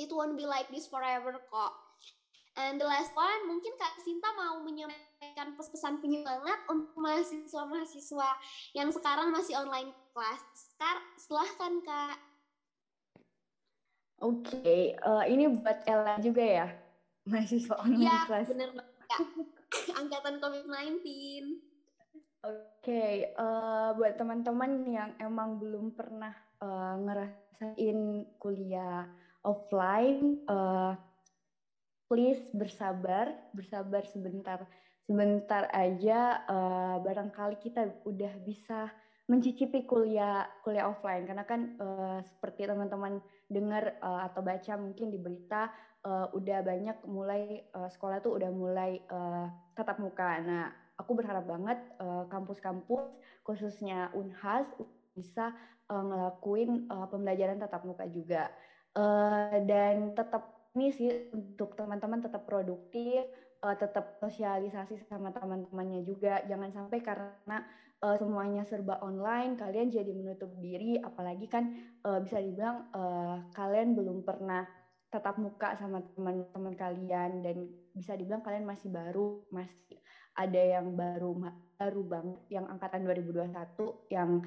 It 0.00 0.08
won't 0.08 0.40
be 0.40 0.48
like 0.48 0.72
this 0.72 0.88
forever 0.88 1.36
kok. 1.52 1.74
And 2.58 2.74
the 2.80 2.90
last 2.90 3.14
one, 3.14 3.46
mungkin 3.46 3.70
Kak 3.78 4.02
Sinta 4.02 4.34
mau 4.34 4.58
menyampaikan 4.66 5.54
pesan 5.54 6.02
penyemangat 6.02 6.66
untuk 6.66 6.90
mahasiswa-mahasiswa 6.98 8.30
yang 8.74 8.90
sekarang 8.90 9.30
masih 9.30 9.54
online 9.54 9.94
class. 10.10 10.42
Sekarang, 10.74 11.06
silahkan 11.14 11.74
Kak. 11.86 12.18
Oke, 14.18 14.50
okay, 14.58 14.82
uh, 15.06 15.22
eh, 15.22 15.30
ini 15.30 15.46
buat 15.46 15.86
Ella 15.86 16.18
juga 16.18 16.42
ya, 16.42 16.66
mahasiswa 17.30 17.78
online 17.78 18.10
ya, 18.10 18.26
class. 18.26 18.50
Iya, 18.50 18.50
bener 18.50 18.70
banget 18.74 18.96
Kak. 19.06 19.20
Angkatan 20.02 20.34
COVID-19. 20.42 20.98
Oke, 22.42 22.58
okay, 22.82 23.14
uh, 23.38 23.46
eh, 23.46 23.88
buat 23.94 24.18
teman-teman 24.18 24.90
yang 24.90 25.14
emang 25.22 25.62
belum 25.62 25.94
pernah 25.94 26.34
uh, 26.58 26.98
ngerasain 26.98 28.26
kuliah 28.42 29.06
offline, 29.46 30.42
uh, 30.50 30.98
please 32.10 32.42
bersabar, 32.50 33.38
bersabar 33.54 34.02
sebentar, 34.10 34.66
sebentar 35.06 35.70
aja. 35.70 36.42
Uh, 36.50 36.98
barangkali 37.06 37.62
kita 37.62 37.86
udah 38.02 38.34
bisa 38.42 38.90
mencicipi 39.30 39.86
kuliah 39.86 40.42
kuliah 40.66 40.90
offline 40.90 41.22
karena 41.22 41.44
kan 41.46 41.76
uh, 41.78 42.18
seperti 42.24 42.66
teman-teman 42.66 43.22
dengar 43.48 43.96
uh, 44.04 44.28
atau 44.28 44.44
baca 44.44 44.76
mungkin 44.76 45.08
di 45.08 45.18
berita 45.18 45.72
uh, 46.04 46.28
udah 46.36 46.60
banyak 46.60 46.96
mulai 47.08 47.64
uh, 47.72 47.88
sekolah 47.88 48.20
tuh 48.20 48.36
udah 48.36 48.50
mulai 48.52 49.00
uh, 49.08 49.48
tatap 49.72 49.98
muka. 49.98 50.38
Nah, 50.44 50.68
aku 51.00 51.16
berharap 51.16 51.48
banget 51.48 51.80
kampus-kampus 52.28 53.08
uh, 53.08 53.16
khususnya 53.42 54.12
Unhas 54.12 54.68
bisa 55.16 55.56
uh, 55.88 56.04
ngelakuin 56.04 56.86
uh, 56.92 57.08
pembelajaran 57.08 57.58
tatap 57.58 57.82
muka 57.88 58.04
juga. 58.06 58.52
Uh, 58.92 59.64
dan 59.64 60.12
tetap 60.12 60.70
ini 60.76 60.94
sih 60.94 61.10
untuk 61.34 61.74
teman-teman 61.74 62.22
tetap 62.22 62.46
produktif, 62.46 63.26
uh, 63.62 63.76
tetap 63.78 64.18
sosialisasi 64.18 65.08
sama 65.08 65.34
teman-temannya 65.34 66.04
juga. 66.06 66.42
Jangan 66.46 66.70
sampai 66.70 66.98
karena 67.02 67.58
uh, 68.02 68.16
semuanya 68.18 68.62
serba 68.66 68.98
online, 69.02 69.58
kalian 69.58 69.90
jadi 69.90 70.12
menutup 70.14 70.50
diri. 70.58 70.98
Apalagi 70.98 71.46
kan 71.50 71.74
uh, 72.06 72.18
bisa 72.22 72.38
dibilang 72.38 72.90
uh, 72.94 73.46
kalian 73.54 73.98
belum 73.98 74.22
pernah 74.22 74.66
tetap 75.08 75.40
muka 75.40 75.72
sama 75.80 76.04
teman-teman 76.12 76.76
kalian 76.76 77.40
dan 77.40 77.64
bisa 77.96 78.12
dibilang 78.12 78.44
kalian 78.44 78.68
masih 78.68 78.92
baru, 78.92 79.40
masih 79.48 79.96
ada 80.36 80.60
yang 80.60 80.94
baru 80.94 81.34
baru 81.78 82.02
banget 82.04 82.40
yang 82.52 82.66
angkatan 82.68 83.02
2021 83.08 83.54
yang 84.12 84.42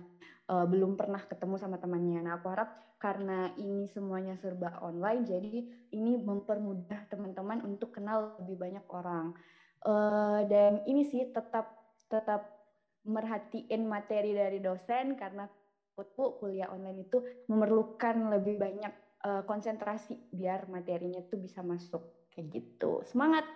uh, 0.51 0.65
belum 0.67 0.95
pernah 0.95 1.19
ketemu 1.25 1.55
sama 1.57 1.81
temannya. 1.81 2.19
Nah, 2.23 2.37
aku 2.39 2.47
harap 2.51 2.90
karena 3.01 3.49
ini 3.57 3.89
semuanya 3.89 4.37
serba 4.37 4.77
online, 4.85 5.25
jadi 5.25 5.57
ini 5.97 6.21
mempermudah 6.21 7.09
teman-teman 7.09 7.65
untuk 7.65 7.97
kenal 7.97 8.37
lebih 8.37 8.61
banyak 8.61 8.85
orang. 8.93 9.33
Uh, 9.81 10.45
dan 10.45 10.85
ini 10.85 11.09
sih 11.09 11.33
tetap 11.33 11.73
tetap 12.05 12.61
merhatiin 13.01 13.89
materi 13.89 14.37
dari 14.37 14.61
dosen 14.61 15.17
karena 15.17 15.49
aku 15.97 16.37
kuliah 16.37 16.69
online 16.69 17.09
itu 17.09 17.17
memerlukan 17.49 18.37
lebih 18.37 18.61
banyak 18.61 18.93
uh, 19.25 19.41
konsentrasi 19.49 20.17
biar 20.29 20.69
materinya 20.69 21.25
tuh 21.25 21.41
bisa 21.41 21.65
masuk 21.65 22.29
kayak 22.29 22.61
gitu. 22.61 23.01
Semangat! 23.09 23.49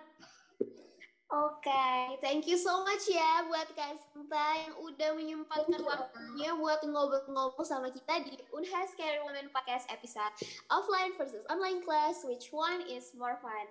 Oke, 1.26 1.66
okay. 1.66 2.14
thank 2.22 2.46
you 2.46 2.54
so 2.54 2.86
much 2.86 3.02
ya 3.10 3.42
buat 3.50 3.66
Kak 3.74 3.98
Sinta 3.98 4.46
yang 4.62 4.78
udah 4.78 5.10
menyempatkan 5.10 5.82
waktunya 5.82 6.54
buat 6.54 6.78
ngobrol-ngobrol 6.86 7.66
sama 7.66 7.90
kita 7.90 8.22
di 8.22 8.38
Unhas 8.54 8.94
Career 8.94 9.26
Women 9.26 9.50
Podcast 9.50 9.90
episode 9.90 10.30
Offline 10.70 11.18
versus 11.18 11.42
Online 11.50 11.82
Class, 11.82 12.22
which 12.22 12.54
one 12.54 12.78
is 12.86 13.10
more 13.18 13.34
fun? 13.42 13.66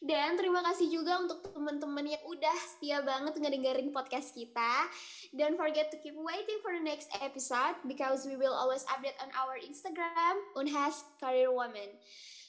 Dan 0.00 0.40
terima 0.40 0.64
kasih 0.64 0.88
juga 0.88 1.20
untuk 1.20 1.44
teman-teman 1.52 2.08
yang 2.08 2.24
udah 2.24 2.56
setia 2.72 3.04
banget 3.04 3.36
ngedengerin 3.36 3.92
podcast 3.92 4.32
kita. 4.32 4.88
Don't 5.36 5.60
forget 5.60 5.92
to 5.92 6.00
keep 6.00 6.16
waiting 6.16 6.56
for 6.64 6.72
the 6.72 6.80
next 6.80 7.12
episode 7.20 7.76
because 7.84 8.24
we 8.24 8.40
will 8.40 8.56
always 8.56 8.88
update 8.88 9.20
on 9.20 9.28
our 9.36 9.60
Instagram, 9.60 10.40
Unhas 10.56 11.04
Career 11.20 11.52
Women. 11.52 12.00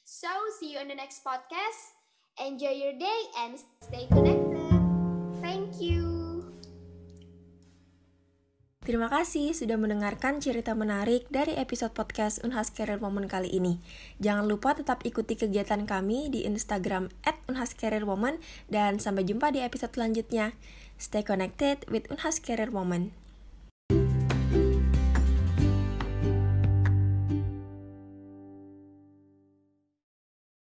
So, 0.08 0.32
see 0.63 0.72
you 0.72 0.80
in 0.80 0.88
the 0.88 0.96
next 0.96 1.28
podcast. 1.28 2.00
Enjoy 2.39 2.72
your 2.72 2.96
day 2.96 3.20
and 3.44 3.60
stay 3.84 4.08
connected. 4.08 4.44
Thank 5.45 5.77
you. 5.77 6.01
Terima 8.81 9.10
kasih 9.10 9.53
sudah 9.53 9.77
mendengarkan 9.77 10.41
cerita 10.41 10.73
menarik 10.73 11.29
dari 11.29 11.53
episode 11.58 11.93
podcast 11.93 12.41
Unhas 12.41 12.69
Career 12.69 13.01
Woman 13.01 13.29
kali 13.29 13.53
ini. 13.53 13.81
Jangan 14.21 14.45
lupa 14.45 14.73
tetap 14.73 15.05
ikuti 15.05 15.38
kegiatan 15.38 15.86
kami 15.86 16.34
di 16.34 16.45
Instagram 16.45 17.13
at 17.21 17.38
dan 18.69 18.97
sampai 18.97 19.25
jumpa 19.25 19.53
di 19.53 19.62
episode 19.62 19.93
selanjutnya. 19.93 20.58
Stay 20.97 21.21
connected 21.21 21.86
with 21.89 22.10
Unhas 22.10 22.41
Career 22.41 22.73
Woman. 22.73 23.25